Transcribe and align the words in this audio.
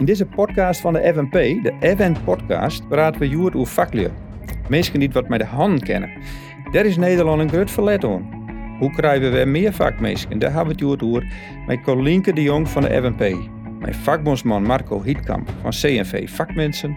In 0.00 0.06
deze 0.06 0.26
podcast 0.26 0.80
van 0.80 0.92
de 0.92 1.12
FNP, 1.14 1.32
de 1.62 1.72
Event 1.80 2.24
Podcast, 2.24 2.88
praten 2.88 3.20
we 3.20 3.28
juist 3.28 3.54
over 3.54 3.72
vaklieden. 3.72 4.12
Mensen 4.68 5.00
die 5.00 5.10
wat 5.10 5.28
met 5.28 5.40
de 5.40 5.46
hand 5.46 5.82
kennen. 5.82 6.10
Daar 6.70 6.84
is 6.84 6.96
Nederland 6.96 7.40
een 7.40 7.48
groot 7.48 7.70
verlet. 7.70 8.02
Hoe 8.78 8.90
krijgen 8.96 9.32
we 9.32 9.44
meer 9.44 9.72
vakmensen? 9.72 10.38
Daar 10.38 10.52
hebben 10.52 10.76
we 10.76 10.90
het 10.90 11.02
over 11.02 11.32
met 11.66 11.80
Colinke 11.82 12.32
de 12.32 12.42
Jong 12.42 12.68
van 12.68 12.82
de 12.82 12.88
FNP. 12.88 13.36
Met 13.78 13.96
vakbondsman 13.96 14.62
Marco 14.62 15.02
Hietkamp 15.02 15.50
van 15.60 15.70
CNV 15.70 16.30
Vakmensen. 16.30 16.96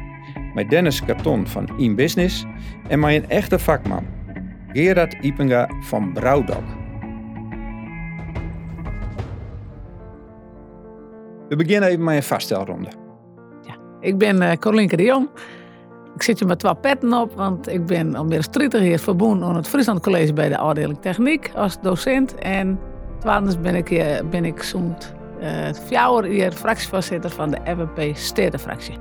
Met 0.53 0.69
Dennis 0.69 1.05
Karton 1.05 1.47
van 1.47 1.69
InBusiness. 1.77 2.45
En 2.87 2.99
met 2.99 3.13
een 3.13 3.29
echte 3.29 3.59
vakman, 3.59 4.05
Gerard 4.71 5.13
Ipenga 5.21 5.69
van 5.81 6.13
Brouwdok. 6.13 6.82
We 11.53 11.63
beginnen 11.63 11.89
even 11.89 12.03
met 12.03 12.15
een 12.15 12.23
vaststelronde. 12.23 12.87
Ik 13.99 14.17
ben 14.17 14.41
uh, 14.41 14.51
Colinke 14.51 14.95
de 14.95 15.03
Jong. 15.03 15.29
Ik 16.15 16.23
zit 16.23 16.39
hier 16.39 16.47
met 16.47 16.59
twee 16.59 16.75
petten 16.75 17.13
op, 17.13 17.33
want 17.35 17.67
ik 17.67 17.85
ben 17.85 18.15
al 18.15 18.25
meer 18.25 18.41
dan 18.41 18.51
30 18.51 18.83
jaar 18.83 18.99
verbonden 18.99 19.47
aan 19.47 19.55
het 19.55 19.67
Friesland 19.67 20.01
College 20.01 20.33
bij 20.33 20.49
de 20.49 20.57
afdeling 20.57 20.97
Techniek 21.01 21.51
als 21.55 21.81
docent. 21.81 22.35
En 22.35 22.79
tweedens 23.19 23.59
ben 23.59 23.75
ik, 23.75 23.87
hier, 23.87 24.21
ben 24.29 24.45
ik 24.45 24.63
zo'n 24.63 24.95
uh, 25.41 25.47
vier 25.87 26.31
jaar 26.31 26.51
fractievoorzitter 26.51 27.29
van 27.29 27.51
de 27.51 27.57
FNP 27.65 28.15
Stedenfractie. 28.15 28.97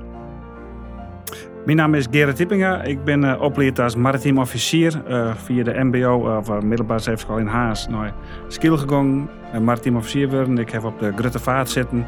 Mijn 1.65 1.77
naam 1.77 1.93
is 1.93 2.07
Gerrit 2.11 2.35
Tippinga. 2.35 2.81
Ik 2.81 3.03
ben 3.03 3.23
uh, 3.23 3.41
opgeleid 3.41 3.79
als 3.79 3.95
maritiem 3.95 4.37
officier 4.37 5.01
uh, 5.09 5.35
via 5.35 5.63
de 5.63 5.83
MBO 5.83 6.37
of 6.37 6.49
uh, 6.49 6.59
middelbare 6.59 6.99
zeefschool 6.99 7.37
in 7.37 7.47
Haas. 7.47 7.87
Nou, 7.87 8.11
skill 8.47 8.77
gegaan 8.77 9.29
en 9.51 9.63
maritiem 9.63 9.95
officier 9.95 10.29
worden. 10.29 10.57
Ik 10.57 10.69
heb 10.69 10.83
op 10.83 10.99
de 10.99 11.11
Grutte 11.15 11.39
Vaart 11.39 11.69
zitten. 11.69 12.05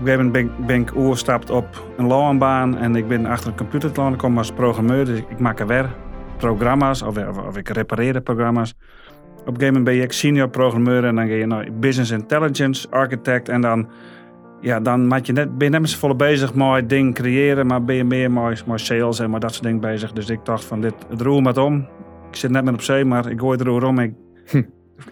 Op 0.00 0.06
een 0.06 0.12
gegeven 0.12 0.32
moment 0.32 0.66
ben, 0.66 0.80
ik 0.80 0.96
overgestapt 0.96 1.50
op 1.50 1.92
een 1.96 2.06
loonbaan 2.06 2.78
en 2.78 2.96
ik 2.96 3.08
ben 3.08 3.26
achter 3.26 3.48
een 3.50 3.56
computer 3.56 3.92
te 3.92 4.14
komen 4.16 4.38
als 4.38 4.52
programmeur. 4.52 5.04
Dus 5.04 5.18
ik 5.18 5.38
maak 5.38 5.60
er 5.60 5.66
weer 5.66 5.90
programma's 6.36 7.02
of, 7.02 7.28
of, 7.28 7.38
of 7.38 7.56
ik 7.56 7.68
repareer 7.68 8.20
programma's. 8.20 8.74
Op 9.40 9.46
een 9.46 9.54
gegeven 9.54 9.66
moment 9.66 9.84
ben 9.84 10.02
ik 10.02 10.12
senior 10.12 10.48
programmeur 10.48 11.04
en 11.04 11.14
dan 11.14 11.26
ga 11.26 11.34
je 11.34 11.46
naar 11.46 11.68
business 11.80 12.10
intelligence 12.10 12.90
architect 12.90 13.48
en 13.48 13.60
dan, 13.60 13.88
ja, 14.60 14.80
dan 14.80 15.06
maak 15.06 15.24
je 15.24 15.32
net, 15.32 15.58
ben 15.58 15.66
je 15.66 15.72
net 15.72 15.80
met 15.80 15.90
z'n 15.90 15.98
volle 15.98 16.16
bezig 16.16 16.54
met 16.54 16.88
dingen 16.88 17.12
creëren, 17.12 17.66
maar 17.66 17.84
ben 17.84 17.96
je 17.96 18.04
meer 18.04 18.30
met, 18.30 18.66
met 18.66 18.80
sales 18.80 19.18
en 19.18 19.30
met 19.30 19.40
dat 19.40 19.52
soort 19.52 19.64
dingen 19.64 19.80
bezig. 19.80 20.12
Dus 20.12 20.28
ik 20.28 20.44
dacht 20.44 20.64
van 20.64 20.80
dit, 20.80 20.94
het 21.08 21.20
roer 21.20 21.42
met 21.42 21.58
om. 21.58 21.88
Ik 22.28 22.36
zit 22.36 22.50
net 22.50 22.64
met 22.64 22.74
op 22.74 22.82
zee, 22.82 23.04
maar 23.04 23.30
ik 23.30 23.40
gooi 23.40 23.58
het 23.58 23.66
roer 23.66 23.84
om. 23.84 23.98
Ik, 23.98 24.12
hm. 24.46 24.62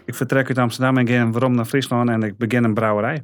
ik 0.05 0.15
vertrek 0.15 0.47
uit 0.47 0.57
Amsterdam 0.57 0.97
en 0.97 1.07
ga 1.07 1.29
waarom 1.29 1.55
naar 1.55 1.65
Friesland 1.65 2.09
en 2.09 2.23
ik 2.23 2.37
begin 2.37 2.63
een 2.63 2.73
brouwerij. 2.73 3.23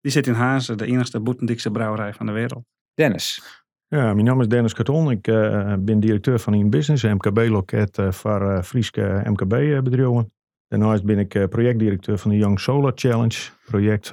Die 0.00 0.10
zit 0.10 0.26
in 0.26 0.34
Hazen, 0.34 0.78
de 0.78 0.86
enigste 0.86 1.20
boetendikste 1.20 1.70
brouwerij 1.70 2.14
van 2.14 2.26
de 2.26 2.32
wereld. 2.32 2.64
Dennis. 2.94 3.42
Ja, 3.86 4.14
mijn 4.14 4.26
naam 4.26 4.40
is 4.40 4.48
Dennis 4.48 4.72
Karton. 4.72 5.10
Ik 5.10 5.26
uh, 5.26 5.74
ben 5.78 6.00
directeur 6.00 6.38
van 6.38 6.52
een 6.52 6.70
business, 6.70 7.04
MKB-loket 7.04 7.98
uh, 7.98 8.12
voor 8.12 8.42
uh, 8.42 8.62
Frieske 8.62 9.22
MKB-bedrijven. 9.24 10.32
Daarnaast 10.68 11.04
ben 11.04 11.18
ik 11.18 11.48
projectdirecteur 11.48 12.18
van 12.18 12.30
de 12.30 12.36
Young 12.36 12.60
Solar 12.60 12.92
Challenge. 12.94 13.50
Project 13.64 14.10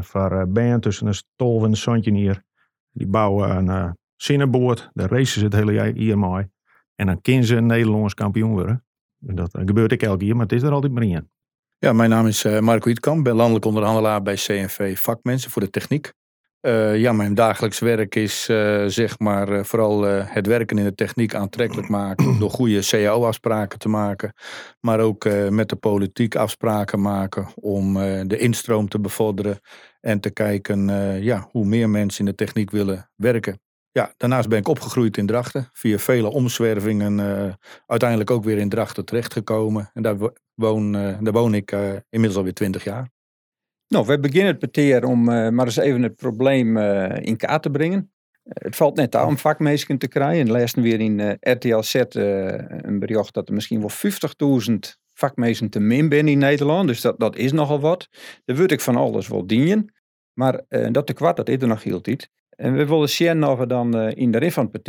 voor 0.00 0.48
band 0.48 0.82
tussen 0.82 1.06
een 1.06 1.14
stolf 1.14 1.62
en 1.62 1.68
een 1.68 1.76
zandje 1.76 2.12
hier. 2.12 2.42
Die 2.90 3.06
bouwen 3.06 3.68
een 3.68 3.96
zinnenboord. 4.16 4.90
Daar 4.92 5.10
racen 5.10 5.38
ze 5.38 5.44
het 5.44 5.54
hele 5.54 5.72
jaar 5.72 5.92
hier 5.92 6.18
mee. 6.18 6.46
En 6.94 7.06
dan 7.06 7.20
kunnen 7.20 7.44
ze 7.44 7.56
een 7.56 7.66
Nederlands 7.66 8.14
kampioen 8.14 8.50
worden. 8.50 8.84
Dat 9.18 9.50
gebeurt 9.52 9.92
ik 9.92 10.02
elke 10.02 10.24
keer, 10.24 10.34
maar 10.34 10.42
het 10.42 10.52
is 10.52 10.62
er 10.62 10.72
altijd 10.72 10.92
maar 10.92 11.02
in. 11.02 11.30
Ja, 11.82 11.92
mijn 11.92 12.10
naam 12.10 12.26
is 12.26 12.44
Marco 12.44 12.88
Ietkamp. 12.88 13.24
ben 13.24 13.34
landelijk 13.34 13.64
onderhandelaar 13.64 14.22
bij 14.22 14.34
CNV 14.34 14.98
Vakmensen 14.98 15.50
voor 15.50 15.62
de 15.62 15.70
techniek. 15.70 16.12
Uh, 16.66 16.96
ja, 16.96 17.12
mijn 17.12 17.34
dagelijks 17.34 17.78
werk 17.78 18.14
is 18.14 18.48
uh, 18.48 18.84
zeg 18.86 19.18
maar 19.18 19.48
uh, 19.48 19.64
vooral 19.64 20.02
het 20.04 20.46
werken 20.46 20.78
in 20.78 20.84
de 20.84 20.94
techniek 20.94 21.34
aantrekkelijk 21.34 21.88
maken. 21.88 22.38
door 22.38 22.50
goede 22.50 22.80
CAO-afspraken 22.80 23.78
te 23.78 23.88
maken. 23.88 24.34
Maar 24.80 25.00
ook 25.00 25.24
met 25.50 25.68
de 25.68 25.76
politiek 25.76 26.34
afspraken 26.34 27.00
maken 27.00 27.48
om 27.54 27.94
de 28.28 28.38
instroom 28.38 28.88
te 28.88 29.00
bevorderen. 29.00 29.60
En 30.00 30.20
te 30.20 30.30
kijken 30.30 30.86
ja, 31.22 31.48
hoe 31.50 31.64
meer 31.64 31.90
mensen 31.90 32.24
in 32.24 32.30
de 32.30 32.44
techniek 32.44 32.70
willen 32.70 33.10
werken. 33.16 33.60
Ja, 33.92 34.14
daarnaast 34.16 34.48
ben 34.48 34.58
ik 34.58 34.68
opgegroeid 34.68 35.16
in 35.16 35.26
Drachten. 35.26 35.68
Via 35.72 35.98
vele 35.98 36.28
omzwervingen 36.28 37.58
uiteindelijk 37.86 38.30
ook 38.30 38.44
weer 38.44 38.58
in 38.58 38.68
Drachten 38.68 39.04
terechtgekomen. 39.04 39.90
En 39.94 40.02
daar 40.02 40.16
woon, 40.54 40.92
daar 40.92 41.32
woon 41.32 41.54
ik 41.54 41.72
inmiddels 42.08 42.36
alweer 42.36 42.54
twintig 42.54 42.84
jaar. 42.84 43.10
Nou, 43.92 44.06
we 44.06 44.20
beginnen 44.20 44.52
het 44.52 44.60
meteen 44.60 45.04
om 45.04 45.28
uh, 45.28 45.48
maar 45.48 45.66
eens 45.66 45.76
even 45.76 46.02
het 46.02 46.16
probleem 46.16 46.76
uh, 46.76 47.16
in 47.20 47.36
kaart 47.36 47.62
te 47.62 47.70
brengen. 47.70 48.12
Uh, 48.44 48.52
het 48.54 48.76
valt 48.76 48.96
net 48.96 49.16
aan 49.16 49.26
om 49.26 49.38
vakmeesken 49.38 49.98
te 49.98 50.08
krijgen. 50.08 50.40
En 50.40 50.50
laatst 50.50 50.76
weer 50.76 51.00
in 51.00 51.38
RTL 51.40 51.80
Z 51.80 51.94
een 51.94 52.98
bericht 52.98 53.34
dat 53.34 53.48
er 53.48 53.54
misschien 53.54 53.80
wel 53.80 53.90
50.000 54.70 54.74
vakmeesken 55.14 55.70
te 55.70 55.80
min 55.80 56.12
zijn 56.12 56.28
in 56.28 56.38
Nederland. 56.38 56.88
Dus 56.88 57.00
dat, 57.00 57.18
dat 57.18 57.36
is 57.36 57.52
nogal 57.52 57.80
wat. 57.80 58.08
Daar 58.44 58.56
wil 58.56 58.70
ik 58.70 58.80
van 58.80 58.96
alles 58.96 59.28
wel 59.28 59.46
dienen. 59.46 59.94
Maar 60.32 60.64
dat 60.92 61.06
te 61.06 61.12
kwart, 61.12 61.36
dat 61.36 61.48
is 61.48 61.62
er 61.62 61.68
nog 61.68 61.82
heel 61.82 62.00
tijd. 62.00 62.30
En 62.60 62.74
we 62.74 62.86
willen 62.86 63.08
zien 63.08 63.44
of 63.44 63.58
we 63.58 63.66
dan 63.66 63.94
in 64.00 64.30
de 64.30 64.38
rin 64.38 64.52
van 64.52 64.68
het 64.72 64.88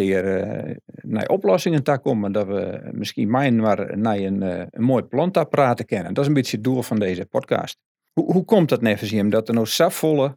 naar 1.01 1.27
oplossingen 1.27 1.83
te 1.83 1.99
komen. 2.01 2.31
Dat 2.31 2.47
we 2.47 2.89
misschien 2.91 3.29
mijn 3.29 3.55
maar 3.55 3.97
naar 3.97 4.17
een, 4.17 4.41
een 4.41 4.83
mooi 4.83 5.03
plantapparaat 5.03 5.85
kennen. 5.85 6.13
Dat 6.13 6.23
is 6.23 6.27
een 6.27 6.35
beetje 6.35 6.55
het 6.55 6.65
doel 6.65 6.81
van 6.81 6.99
deze 6.99 7.25
podcast. 7.25 7.79
Hoe, 8.13 8.31
hoe 8.31 8.45
komt 8.45 8.69
dat 8.69 8.81
nevens 8.81 9.29
dat 9.29 9.47
er 9.47 9.53
nou 9.53 9.65
zoveel 9.65 10.35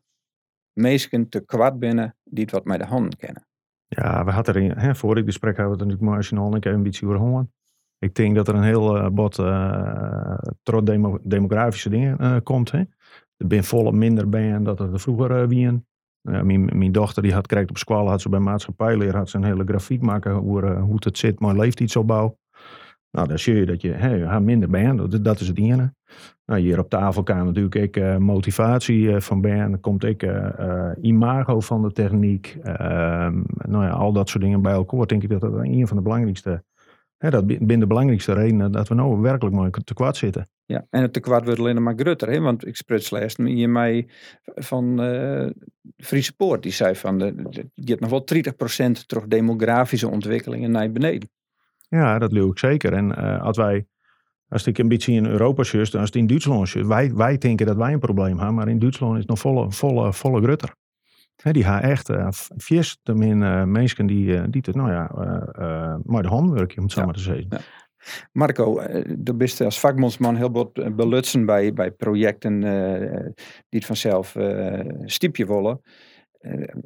mensen 0.73 1.28
te 1.28 1.44
kwart 1.44 1.78
binnen 1.78 2.17
die 2.25 2.43
het 2.43 2.53
wat 2.53 2.65
met 2.65 2.78
de 2.78 2.87
handen 2.87 3.19
kennen? 3.19 3.47
Ja, 3.87 4.25
we 4.25 4.31
hadden 4.31 4.55
er 4.55 4.81
hè, 4.81 4.94
voor 4.94 5.15
dit 5.15 5.25
gesprek 5.25 5.56
hadden 5.56 5.77
we 5.77 5.84
het 5.84 5.93
natuurlijk 5.93 6.56
ik 6.56 6.65
heb 6.65 6.75
een 6.75 6.83
beetje 6.83 7.06
over 7.06 7.19
honger. 7.19 7.47
Ik 7.99 8.15
denk 8.15 8.34
dat 8.34 8.49
er 8.49 8.55
een 8.55 8.62
heel 8.62 8.97
uh, 8.97 9.09
bot 9.09 9.39
uh, 9.39 10.39
trots 10.62 10.84
demo 10.84 11.19
demografische 11.23 11.89
dingen 11.89 12.17
uh, 12.21 12.37
komt. 12.43 12.71
Hè. 12.71 12.78
Er 13.37 13.47
ben 13.47 13.65
volle 13.65 13.93
minder 13.93 14.28
ben 14.28 14.62
dat 14.62 14.81
er 14.81 15.00
vroeger 15.00 15.43
uh, 15.43 15.83
Mijn, 16.25 16.93
dochter 16.93 17.23
die 17.23 17.33
had 17.33 17.47
krijgt 17.47 17.71
op 17.71 17.79
school, 17.79 18.09
had 18.09 18.21
ze 18.21 18.29
bij 18.29 18.39
maatschappijleer 18.39 19.17
had 19.17 19.31
ze 19.31 19.37
een 19.37 19.45
hele 19.45 19.65
grafiek 19.65 20.03
maken 20.03 20.33
hoe, 20.33 20.71
hoe 20.71 20.97
het 20.99 21.19
zit, 21.19 21.41
maar 21.41 21.57
leeftijdsopbouw. 21.57 22.39
Nou, 23.11 23.29
dan 23.29 23.39
zie 23.39 23.55
je 23.55 23.67
dat 23.67 23.83
je 23.83 23.91
hey, 23.91 24.41
minder 24.41 24.71
bent. 24.71 25.25
Dat, 25.25 25.41
is 25.41 25.49
het 25.49 25.59
ene. 25.59 25.95
Nou, 26.47 26.61
hier 26.61 26.79
op 26.79 26.89
tafel 26.89 27.23
kan 27.23 27.45
natuurlijk 27.45 27.75
ik 27.75 27.97
uh, 27.97 28.17
motivatie 28.17 29.03
uh, 29.03 29.21
van 29.21 29.41
ben. 29.41 29.71
Dan 29.71 29.81
komt 29.81 30.05
ik 30.05 30.27
imago 31.01 31.61
van 31.61 31.83
de 31.83 31.93
techniek. 31.93 32.59
Ehm, 32.62 33.43
nou 33.47 33.85
ja, 33.85 33.91
al 33.91 34.12
dat 34.12 34.29
soort 34.29 34.43
dingen 34.43 34.62
bij 34.62 34.73
elkaar. 34.73 35.06
Denk 35.06 35.23
ik 35.23 35.29
dat 35.29 35.41
dat 35.41 35.53
een 35.55 35.87
van 35.87 35.97
de 35.97 36.03
belangrijkste. 36.03 36.65
Hè, 37.17 37.31
dat 37.31 37.47
binnen 37.47 37.81
de 37.81 37.87
belangrijkste 37.87 38.33
redenen 38.33 38.73
dat 38.73 38.89
we 38.89 38.95
nou 38.95 39.21
werkelijk 39.21 39.56
mooi 39.56 39.71
te 39.71 39.95
kwart 39.95 40.17
zitten. 40.17 40.49
Ja, 40.67 40.87
en 40.91 41.03
het 41.03 41.12
tekort 41.12 41.45
wordt 41.45 41.61
alleen 41.61 41.83
maar 41.83 41.95
grutter. 41.97 42.31
Hè? 42.31 42.41
Want 42.41 42.67
ik 42.67 42.77
spreek 42.77 43.03
slechts 43.03 43.37
hier 43.37 43.71
mij 43.71 44.09
van 44.45 45.01
Friese 46.04 46.37
Poort. 46.37 46.62
Die 46.62 46.72
zei 46.72 46.94
van, 46.94 47.19
de, 47.19 47.34
de, 47.34 47.70
je 47.75 47.91
hebt 47.91 48.00
nog 48.00 48.10
wel 48.10 48.26
30% 49.00 49.06
terug 49.06 49.26
demografische 49.26 50.09
ontwikkelingen 50.09 50.70
naar 50.70 50.91
beneden. 50.91 51.31
Ja, 51.88 52.19
dat 52.19 52.32
luw 52.32 52.50
ik 52.50 52.59
zeker. 52.59 52.92
En 52.92 53.09
uh, 53.19 53.42
als 53.42 53.56
wij, 53.56 53.87
als 54.48 54.66
ik 54.66 54.78
een 54.78 54.88
beetje 54.88 55.12
in 55.12 55.26
Europa 55.26 55.62
zus, 55.62 55.91
dan 55.91 56.00
als 56.00 56.10
het 56.10 56.19
in 56.19 56.26
Duitsland 56.26 56.72
wij, 56.72 57.14
wij 57.14 57.38
denken 57.38 57.66
dat 57.66 57.76
wij 57.76 57.93
een 57.93 57.98
probleem 57.98 58.37
hebben, 58.37 58.54
maar 58.54 58.69
in 58.69 58.78
Duitsland 58.78 59.12
is 59.12 59.19
het 59.19 59.28
nog 59.28 59.38
volle, 59.38 59.70
volle, 59.70 60.12
volle 60.12 60.43
grutter. 60.43 60.75
He, 61.37 61.53
die 61.53 61.64
gaan 61.64 61.81
echt 61.81 62.10
uh, 62.10 62.28
vies 62.56 62.98
te 63.03 63.14
min 63.14 63.41
uh, 63.41 63.64
mensen 63.64 64.06
die, 64.06 64.50
die 64.50 64.62
het, 64.64 64.75
nou 64.75 64.91
ja, 64.91 65.10
uh, 65.59 65.97
maar 66.04 66.22
de 66.22 66.28
handwerk, 66.28 66.75
om 66.76 66.82
het 66.82 66.93
zo 66.93 67.04
maar 67.04 67.14
te 67.14 67.20
zeggen. 67.20 67.47
Ja. 67.48 67.60
Marco, 68.32 68.81
du 69.19 69.34
bent 69.34 69.61
als 69.61 69.81
vakbondsman 69.81 70.37
heel 70.37 70.52
wat 70.52 70.96
belutsen 70.96 71.46
bij, 71.46 71.73
bij 71.73 71.90
projecten 71.90 72.61
die 73.69 73.79
het 73.81 73.87
vanzelf 73.87 74.37
stiepje 75.05 75.46
willen. 75.46 75.81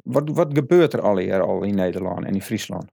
wat, 0.03 0.29
wat 0.29 0.49
gebeurt 0.53 0.93
er 0.93 1.01
al 1.01 1.17
hier 1.17 1.41
al 1.41 1.63
in 1.63 1.75
Nederland 1.75 2.25
en 2.25 2.33
in 2.33 2.41
Friesland? 2.41 2.85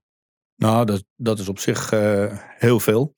Nou, 0.57 0.85
dat, 0.85 1.03
dat 1.15 1.39
is 1.39 1.49
op 1.49 1.59
zich 1.59 1.93
uh, 1.93 2.37
heel 2.57 2.79
veel. 2.79 3.15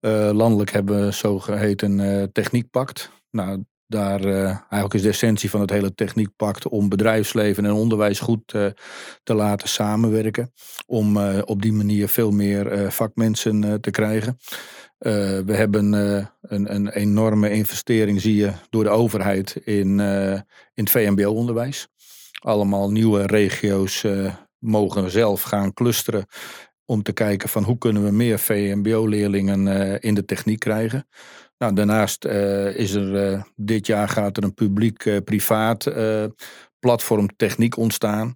Uh, 0.00 0.30
landelijk 0.32 0.70
hebben 0.70 1.04
we 1.04 1.10
zogeheten 1.10 1.98
uh, 1.98 2.22
techniekpact. 2.22 3.10
Nou, 3.30 3.64
daar 3.94 4.24
eigenlijk 4.24 4.94
is 4.94 5.02
de 5.02 5.08
essentie 5.08 5.50
van 5.50 5.60
het 5.60 5.70
hele 5.70 5.94
techniekpact 5.94 6.68
om 6.68 6.88
bedrijfsleven 6.88 7.64
en 7.64 7.72
onderwijs 7.72 8.20
goed 8.20 8.48
te 9.22 9.34
laten 9.34 9.68
samenwerken. 9.68 10.52
Om 10.86 11.16
op 11.40 11.62
die 11.62 11.72
manier 11.72 12.08
veel 12.08 12.30
meer 12.30 12.92
vakmensen 12.92 13.80
te 13.80 13.90
krijgen. 13.90 14.38
we 14.98 15.52
hebben 15.52 15.92
een, 15.92 16.74
een, 16.74 16.88
enorme 16.88 17.50
investering, 17.50 18.20
zie 18.20 18.36
je, 18.36 18.52
door 18.70 18.84
de 18.84 18.90
overheid 18.90 19.56
in, 19.64 20.00
in 20.74 20.84
het 20.84 20.90
VMBO-onderwijs. 20.90 21.88
Allemaal 22.40 22.90
nieuwe 22.90 23.26
regio's 23.26 24.04
mogen 24.58 25.10
zelf 25.10 25.42
gaan 25.42 25.72
clusteren 25.72 26.26
om 26.86 27.02
te 27.02 27.12
kijken 27.12 27.48
van 27.48 27.62
hoe 27.64 27.78
kunnen 27.78 28.04
we 28.04 28.10
meer 28.10 28.38
VMBO-leerlingen 28.38 29.66
uh, 29.66 29.96
in 30.00 30.14
de 30.14 30.24
techniek 30.24 30.58
krijgen. 30.58 31.06
Nou, 31.58 31.74
daarnaast 31.74 32.24
uh, 32.24 32.76
is 32.78 32.92
er 32.92 33.32
uh, 33.32 33.42
dit 33.56 33.86
jaar 33.86 34.08
gaat 34.08 34.36
er 34.36 34.42
een 34.42 34.54
publiek-privaat 34.54 35.88
platform 36.78 37.36
techniek 37.36 37.76
ontstaan. 37.76 38.34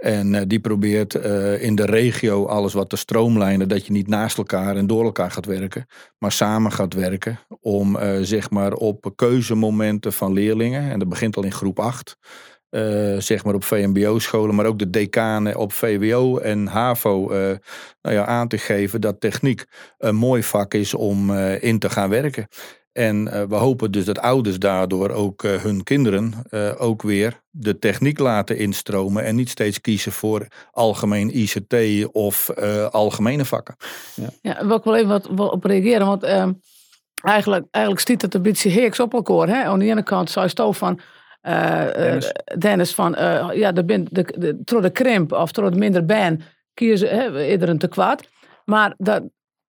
En 0.00 0.34
eh, 0.34 0.42
die 0.46 0.60
probeert 0.60 1.14
eh, 1.14 1.62
in 1.62 1.74
de 1.74 1.84
regio 1.84 2.46
alles 2.46 2.72
wat 2.72 2.88
te 2.88 2.96
stroomlijnen, 2.96 3.68
dat 3.68 3.86
je 3.86 3.92
niet 3.92 4.08
naast 4.08 4.38
elkaar 4.38 4.76
en 4.76 4.86
door 4.86 5.04
elkaar 5.04 5.30
gaat 5.30 5.46
werken, 5.46 5.86
maar 6.18 6.32
samen 6.32 6.72
gaat 6.72 6.94
werken 6.94 7.38
om 7.60 7.96
eh, 7.96 8.18
zeg 8.20 8.50
maar 8.50 8.72
op 8.72 9.12
keuzemomenten 9.16 10.12
van 10.12 10.32
leerlingen, 10.32 10.90
en 10.90 10.98
dat 10.98 11.08
begint 11.08 11.36
al 11.36 11.44
in 11.44 11.52
groep 11.52 11.78
8, 11.78 12.16
zeg 13.18 13.44
maar 13.44 13.54
op 13.54 13.64
VMBO-scholen, 13.64 14.54
maar 14.54 14.66
ook 14.66 14.78
de 14.78 14.90
decanen 14.90 15.56
op 15.56 15.72
VWO 15.72 16.38
en 16.38 16.66
HAVO 16.66 17.28
nou 18.02 18.16
ja, 18.16 18.26
aan 18.26 18.48
te 18.48 18.58
geven 18.58 19.00
dat 19.00 19.20
techniek 19.20 19.64
een 19.98 20.14
mooi 20.14 20.42
vak 20.42 20.74
is 20.74 20.94
om 20.94 21.34
in 21.40 21.78
te 21.78 21.90
gaan 21.90 22.08
werken. 22.08 22.48
En 22.92 23.26
uh, 23.26 23.42
we 23.42 23.54
hopen 23.54 23.90
dus 23.92 24.04
dat 24.04 24.18
ouders 24.18 24.58
daardoor 24.58 25.10
ook 25.10 25.42
uh, 25.42 25.62
hun 25.62 25.82
kinderen 25.82 26.32
uh, 26.50 26.72
ook 26.78 27.02
weer 27.02 27.40
de 27.50 27.78
techniek 27.78 28.18
laten 28.18 28.58
instromen. 28.58 29.24
En 29.24 29.36
niet 29.36 29.48
steeds 29.50 29.80
kiezen 29.80 30.12
voor 30.12 30.46
algemeen 30.70 31.36
ICT 31.36 32.06
of 32.12 32.50
algemene 32.90 33.44
vakken. 33.44 33.76
Ja, 34.14 34.28
ja 34.42 34.66
wil 34.66 34.76
ik 34.76 34.84
wel 34.84 34.96
even 34.96 35.36
wat, 35.36 35.50
op 35.50 35.64
reageren. 35.64 36.06
Want 36.06 36.22
ehm, 36.22 36.52
eigenlijk, 37.22 37.66
eigenlijk 37.70 38.04
stiet 38.04 38.22
het 38.22 38.34
een 38.34 38.42
beetje 38.42 38.70
heeks 38.70 39.00
op 39.00 39.12
elkaar. 39.12 39.48
Hè? 39.48 39.64
Aan 39.64 39.78
de 39.78 39.84
ene 39.84 40.02
kant 40.02 40.30
zou 40.30 40.48
je 40.54 40.72
van... 40.72 41.00
Dennis. 41.42 42.32
Dennis. 42.58 42.94
van, 42.94 43.12
ja, 43.54 43.72
de, 43.72 43.84
de, 43.84 44.02
de, 44.10 44.62
de, 44.64 44.80
de 44.80 44.90
krimp 44.90 45.32
of 45.32 45.52
door 45.52 45.70
de 45.70 45.78
minder 45.78 46.04
baan 46.04 46.42
kiezen 46.74 47.50
iedereen 47.50 47.78
te 47.78 47.88
kwaad. 47.88 48.28
Maar 48.64 48.94
dat, 48.96 49.22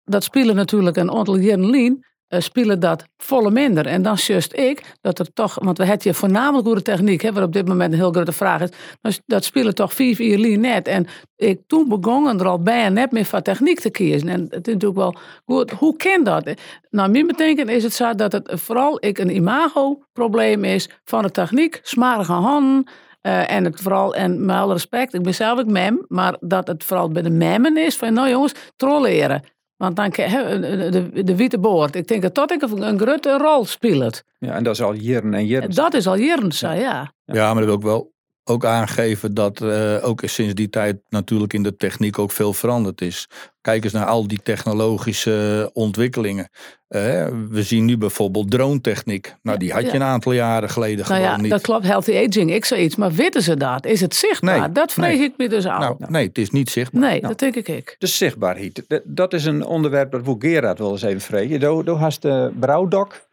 dat 0.03 0.23
spelen 0.23 0.55
natuurlijk 0.55 0.97
een 0.97 1.11
aantal 1.11 1.37
jaren 1.37 1.69
lien 1.69 2.05
spelen 2.37 2.79
dat 2.79 3.03
volle 3.17 3.51
minder. 3.51 3.85
En 3.85 4.01
dan 4.01 4.15
just 4.15 4.57
ik 4.57 4.95
dat 5.01 5.19
er 5.19 5.33
toch, 5.33 5.57
want 5.61 5.77
we 5.77 5.83
hebben 5.83 6.03
hier 6.03 6.13
voornamelijk 6.13 6.65
goede 6.65 6.81
techniek, 6.81 7.21
hè, 7.21 7.33
waar 7.33 7.43
op 7.43 7.53
dit 7.53 7.67
moment 7.67 7.91
een 7.91 7.99
heel 7.99 8.11
grote 8.11 8.31
vraag 8.31 8.61
is. 8.61 8.69
Dus 9.01 9.21
dat 9.25 9.43
spelen 9.43 9.75
toch 9.75 9.93
vier 9.93 10.15
vier 10.15 10.57
net. 10.57 10.87
En 10.87 11.07
ik 11.35 11.61
toen 11.67 11.89
begon 11.89 12.39
er 12.39 12.47
al 12.47 12.61
bijna 12.61 12.89
net 12.89 13.11
meer 13.11 13.25
van 13.25 13.41
techniek 13.41 13.79
te 13.79 13.89
kiezen. 13.89 14.29
En 14.29 14.41
het 14.49 14.67
is 14.67 14.73
natuurlijk 14.73 14.99
wel 14.99 15.15
goed. 15.45 15.71
Hoe 15.71 15.95
kan 15.95 16.23
dat? 16.23 16.53
Nou, 16.89 17.09
mijn 17.09 17.27
betekent 17.27 17.69
is 17.69 17.83
het 17.83 17.93
zo 17.93 18.15
dat 18.15 18.31
het 18.31 18.51
vooral 18.53 19.05
ik 19.05 19.17
een 19.17 19.35
imago-probleem 19.35 20.63
is 20.63 20.89
van 21.03 21.21
de 21.21 21.31
techniek, 21.31 21.79
smarige 21.83 22.31
handen. 22.31 22.87
Uh, 23.21 23.51
en 23.51 23.63
het 23.63 23.81
vooral, 23.81 24.15
en 24.15 24.45
met 24.45 24.67
respect, 24.67 25.13
ik 25.13 25.21
ben 25.21 25.33
zelf 25.33 25.59
ook 25.59 25.65
mem, 25.65 26.05
maar 26.07 26.35
dat 26.39 26.67
het 26.67 26.83
vooral 26.83 27.09
bij 27.09 27.21
de 27.21 27.29
memmen 27.29 27.77
is 27.77 27.95
van, 27.95 28.13
nou 28.13 28.29
jongens, 28.29 28.53
trolleren. 28.75 29.43
Want 29.81 29.95
dan 29.95 30.11
de, 30.11 31.23
de 31.23 31.35
witte 31.35 31.59
boord. 31.59 31.95
Ik 31.95 32.07
denk 32.07 32.21
dat 32.21 32.35
dat 32.35 32.51
een, 32.51 32.81
een 32.81 32.99
grote 32.99 33.37
rol 33.37 33.65
speelt. 33.65 34.23
Ja, 34.37 34.53
en 34.53 34.63
dat 34.63 34.73
is 34.73 34.81
al 34.81 34.93
jaren 34.93 35.33
en 35.33 35.45
jaren. 35.45 35.71
Dat 35.71 35.93
is 35.93 36.07
al 36.07 36.15
jaren 36.15 36.51
zo, 36.51 36.71
ja. 36.71 37.13
Ja, 37.25 37.53
maar 37.53 37.65
dat 37.65 37.65
wil 37.65 37.75
ik 37.75 37.81
wel 37.81 38.13
ook 38.43 38.65
aangeven 38.65 39.33
dat 39.33 39.61
uh, 39.61 40.07
ook 40.07 40.21
sinds 40.25 40.53
die 40.53 40.69
tijd 40.69 40.97
natuurlijk 41.09 41.53
in 41.53 41.63
de 41.63 41.75
techniek 41.75 42.19
ook 42.19 42.31
veel 42.31 42.53
veranderd 42.53 43.01
is. 43.01 43.27
Kijk 43.61 43.83
eens 43.83 43.93
naar 43.93 44.05
al 44.05 44.27
die 44.27 44.39
technologische 44.43 45.69
ontwikkelingen. 45.73 46.49
Uh, 46.89 47.27
we 47.49 47.63
zien 47.63 47.85
nu 47.85 47.97
bijvoorbeeld 47.97 48.51
drone-techniek. 48.51 49.35
Nou, 49.41 49.57
die 49.57 49.73
had 49.73 49.81
je 49.81 49.93
een 49.93 50.03
aantal 50.03 50.31
jaren 50.31 50.69
geleden 50.69 50.97
nou 50.97 51.07
gewoon 51.07 51.21
ja, 51.21 51.37
niet. 51.37 51.51
Dat 51.51 51.61
klopt, 51.61 51.85
healthy 51.85 52.27
aging, 52.27 52.53
ik 52.53 52.65
zoiets. 52.65 52.95
Maar 52.95 53.11
weten 53.11 53.41
ze 53.41 53.57
dat? 53.57 53.85
Is 53.85 54.01
het 54.01 54.15
zichtbaar? 54.15 54.59
Nee, 54.59 54.71
dat 54.71 54.93
vrees 54.93 55.19
ik 55.19 55.33
me 55.37 55.49
dus 55.49 55.67
aan. 55.67 55.79
Nou, 55.79 55.95
nee, 56.07 56.27
het 56.27 56.37
is 56.37 56.49
niet 56.49 56.69
zichtbaar. 56.69 57.01
Nee, 57.01 57.21
nou, 57.21 57.27
dat 57.27 57.39
denk 57.39 57.55
ik. 57.55 57.95
De 57.97 58.07
zichtbaarheid. 58.07 59.01
Dat 59.03 59.33
is 59.33 59.45
een 59.45 59.65
onderwerp 59.65 60.11
dat 60.11 60.23
wil 60.23 60.35
Gerard 60.39 60.79
wel 60.79 60.91
eens 60.91 61.01
even 61.01 61.21
vregen. 61.21 61.59
Doe, 61.59 61.83
doe 61.83 61.97
hast 61.97 62.21
de 62.21 62.51
brouwdok. 62.59 63.27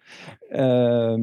Uh, 0.50 1.14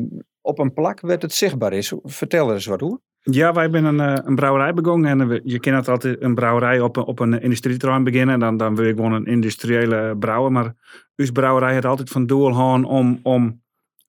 op 0.42 0.60
een 0.60 0.74
plak 0.74 1.02
werd 1.02 1.22
het 1.22 1.34
zichtbaar 1.34 1.74
is. 1.74 1.94
Vertel 2.04 2.48
er 2.48 2.54
eens 2.54 2.66
wat 2.66 2.80
hoe. 2.80 3.00
Ja, 3.32 3.54
wij 3.54 3.70
zijn 3.72 3.86
een, 3.86 4.00
eh, 4.00 4.18
een 4.24 4.36
brouwerij 4.36 4.74
begonnen. 4.74 5.22
En 5.22 5.42
je 5.44 5.60
kent 5.60 5.76
het 5.76 5.90
altijd 5.90 6.22
een 6.22 6.36
brouwerij 6.36 6.80
op, 6.80 6.98
een, 6.98 7.04
op 7.04 7.20
een 7.20 7.42
industrieterrein 7.42 8.04
beginnen. 8.04 8.34
En 8.34 8.40
dan, 8.40 8.58
dan 8.58 8.76
wil 8.76 8.86
ik 8.86 8.96
gewoon 8.96 9.14
een 9.14 9.26
industriële 9.26 10.16
brouwer. 10.20 10.52
Maar 10.52 10.74
uw 11.16 11.32
brouwerij 11.32 11.74
had 11.74 11.86
altijd 11.86 12.10
van 12.10 12.26
doel 12.26 12.46
gewoon 12.46 12.84
om, 12.84 13.20
om 13.24 13.62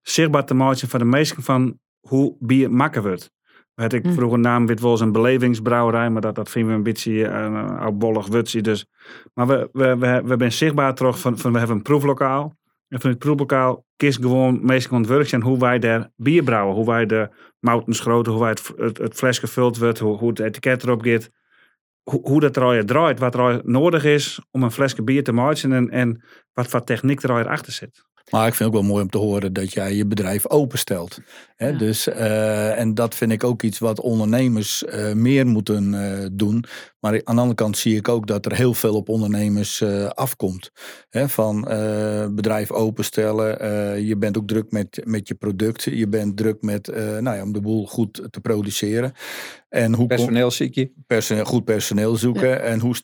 zichtbaar 0.02 0.44
te 0.44 0.54
maken 0.54 0.88
van 0.88 0.98
de 0.98 1.04
meesten 1.04 1.42
van 1.42 1.78
hoe 2.00 2.36
bier 2.38 2.70
makker 2.70 3.02
wordt. 3.02 3.34
Had 3.74 3.92
ik 3.92 4.04
hm. 4.04 4.12
vroeger 4.12 4.38
naam 4.38 4.66
wit 4.66 4.80
wel 4.80 5.00
een 5.00 5.12
belevingsbrouwerij, 5.12 6.10
maar 6.10 6.20
dat, 6.20 6.34
dat 6.34 6.50
vinden 6.50 6.70
we 6.70 6.76
een 6.76 6.82
beetje 6.82 7.12
uh, 7.12 7.78
oudbollig 7.78 8.26
wutsie. 8.26 8.62
Dus. 8.62 8.86
Maar 9.34 9.46
we, 9.46 9.68
we, 9.72 9.96
we, 9.96 10.22
we 10.24 10.34
zijn 10.38 10.52
zichtbaar 10.52 10.94
terug 10.94 11.18
van, 11.20 11.38
van 11.38 11.52
we 11.52 11.58
hebben 11.58 11.76
een 11.76 11.82
proeflokaal. 11.82 12.56
En 12.88 13.00
van 13.00 13.10
het 13.10 13.18
proeflokaal 13.18 13.84
kies 13.96 14.16
gewoon 14.16 14.58
meestal 14.62 14.96
ontwerp 14.96 15.26
zijn 15.26 15.42
hoe 15.42 15.58
wij 15.58 15.78
daar 15.78 16.10
bier 16.16 16.42
brouwen. 16.42 16.74
Hoe 16.74 16.86
wij 16.86 17.06
de 17.06 17.28
mouten 17.66 17.94
schroten, 17.94 18.32
hoe 18.32 18.46
het, 18.46 18.72
het, 18.76 18.98
het 18.98 19.14
fles 19.14 19.38
gevuld 19.38 19.78
wordt, 19.78 19.98
hoe, 19.98 20.16
hoe 20.16 20.28
het 20.28 20.38
etiket 20.38 20.82
erop 20.82 21.02
gaat. 21.02 21.30
Hoe, 22.02 22.20
hoe 22.22 22.40
dat 22.40 22.56
er 22.56 22.86
draait, 22.86 23.18
wat 23.18 23.34
er 23.34 23.60
nodig 23.64 24.04
is 24.04 24.40
om 24.50 24.62
een 24.62 24.70
flesje 24.70 25.02
bier 25.02 25.24
te 25.24 25.32
maken 25.32 25.72
en, 25.72 25.90
en 25.90 26.24
wat 26.52 26.66
voor 26.66 26.84
techniek 26.84 27.22
er 27.22 27.48
achter 27.48 27.72
zit. 27.72 28.05
Maar 28.30 28.46
ik 28.46 28.54
vind 28.54 28.58
het 28.58 28.68
ook 28.68 28.84
wel 28.84 28.92
mooi 28.92 29.02
om 29.02 29.10
te 29.10 29.18
horen 29.18 29.52
dat 29.52 29.72
jij 29.72 29.94
je 29.94 30.06
bedrijf 30.06 30.48
openstelt. 30.48 31.18
Hè? 31.56 31.76
Dus, 31.76 32.08
uh, 32.08 32.78
en 32.78 32.94
dat 32.94 33.14
vind 33.14 33.32
ik 33.32 33.44
ook 33.44 33.62
iets 33.62 33.78
wat 33.78 34.00
ondernemers 34.00 34.82
uh, 34.82 35.12
meer 35.12 35.46
moeten 35.46 35.92
uh, 35.92 36.26
doen. 36.32 36.64
Maar 37.00 37.12
aan 37.12 37.34
de 37.34 37.40
andere 37.40 37.54
kant 37.54 37.78
zie 37.78 37.96
ik 37.96 38.08
ook 38.08 38.26
dat 38.26 38.46
er 38.46 38.54
heel 38.54 38.74
veel 38.74 38.94
op 38.94 39.08
ondernemers 39.08 39.82
afkomt. 40.14 40.70
Hè? 41.08 41.28
Van 41.28 41.60
bedrijf 42.34 42.70
openstellen. 42.70 44.06
je 44.06 44.16
bent 44.16 44.38
ook 44.38 44.48
druk 44.48 44.70
met, 44.70 45.00
met 45.04 45.28
je 45.28 45.34
product. 45.34 45.82
Je 45.82 46.08
bent 46.08 46.36
druk 46.36 46.62
met, 46.62 46.86
nou 46.96 47.36
ja, 47.36 47.42
om 47.42 47.52
de 47.52 47.60
boel 47.60 47.86
goed 47.86 48.22
te 48.30 48.40
produceren. 48.40 49.12
En 49.68 49.94
hoe 49.94 50.06
personeel 50.06 50.50
zoek 50.50 50.74
je? 50.74 50.92
Personeel, 51.06 51.44
goed 51.44 51.64
personeel 51.64 52.16
zoeken. 52.16 52.62
En 52.62 52.80
hoe 52.80 52.94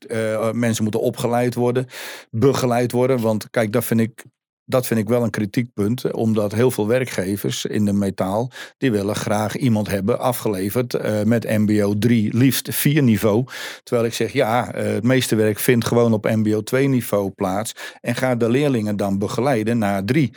mensen 0.52 0.82
moeten 0.82 1.00
opgeleid 1.00 1.54
worden, 1.54 1.86
begeleid 2.30 2.92
worden. 2.92 3.20
Want 3.20 3.50
kijk, 3.50 3.72
dat 3.72 3.84
vind 3.84 4.00
ik 4.00 4.24
dat 4.64 4.86
vind 4.86 5.00
ik 5.00 5.08
wel 5.08 5.22
een 5.22 5.30
kritiekpunt, 5.30 6.12
omdat 6.12 6.52
heel 6.52 6.70
veel 6.70 6.86
werkgevers 6.86 7.64
in 7.64 7.84
de 7.84 7.92
metaal, 7.92 8.50
die 8.78 8.92
willen 8.92 9.16
graag 9.16 9.56
iemand 9.56 9.88
hebben 9.88 10.18
afgeleverd 10.18 10.94
uh, 10.94 11.22
met 11.22 11.58
MBO 11.58 11.98
3, 11.98 12.36
liefst 12.36 12.74
4 12.74 13.02
niveau. 13.02 13.44
Terwijl 13.82 14.06
ik 14.06 14.14
zeg, 14.14 14.32
ja, 14.32 14.74
uh, 14.74 14.82
het 14.82 15.04
meeste 15.04 15.34
werk 15.36 15.58
vindt 15.58 15.86
gewoon 15.86 16.12
op 16.12 16.24
MBO 16.24 16.62
2 16.62 16.88
niveau 16.88 17.30
plaats 17.30 17.74
en 18.00 18.14
ga 18.14 18.34
de 18.34 18.48
leerlingen 18.48 18.96
dan 18.96 19.18
begeleiden 19.18 19.78
naar 19.78 20.04
3 20.04 20.32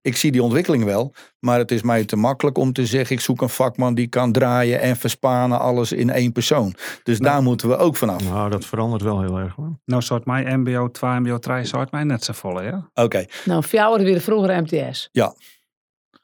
ik 0.00 0.16
zie 0.16 0.32
die 0.32 0.42
ontwikkeling 0.42 0.84
wel, 0.84 1.14
maar 1.38 1.58
het 1.58 1.70
is 1.70 1.82
mij 1.82 2.04
te 2.04 2.16
makkelijk 2.16 2.58
om 2.58 2.72
te 2.72 2.86
zeggen: 2.86 3.16
ik 3.16 3.22
zoek 3.22 3.40
een 3.40 3.48
vakman 3.48 3.94
die 3.94 4.06
kan 4.06 4.32
draaien 4.32 4.80
en 4.80 4.96
verspanen 4.96 5.58
alles 5.58 5.92
in 5.92 6.10
één 6.10 6.32
persoon. 6.32 6.74
Dus 7.02 7.18
nou, 7.18 7.32
daar 7.32 7.42
moeten 7.42 7.68
we 7.68 7.76
ook 7.76 7.96
vanaf. 7.96 8.24
Nou, 8.24 8.50
dat 8.50 8.64
verandert 8.64 9.02
wel 9.02 9.20
heel 9.20 9.38
erg 9.38 9.54
hoor. 9.54 9.78
Nou, 9.84 10.02
soort 10.02 10.24
mij 10.24 10.56
MBO 10.56 10.90
2, 10.90 11.20
MBO 11.20 11.38
3, 11.38 11.64
soort 11.64 11.90
mij 11.90 12.04
net 12.04 12.24
zo 12.24 12.32
vol, 12.32 12.62
ja? 12.62 12.90
Oké. 12.94 13.24
Nou, 13.44 13.62
voor 13.62 13.78
jou 13.78 14.02
weer 14.04 14.14
de 14.14 14.20
vroegere 14.20 14.60
MTS. 14.60 15.08
Ja. 15.12 15.34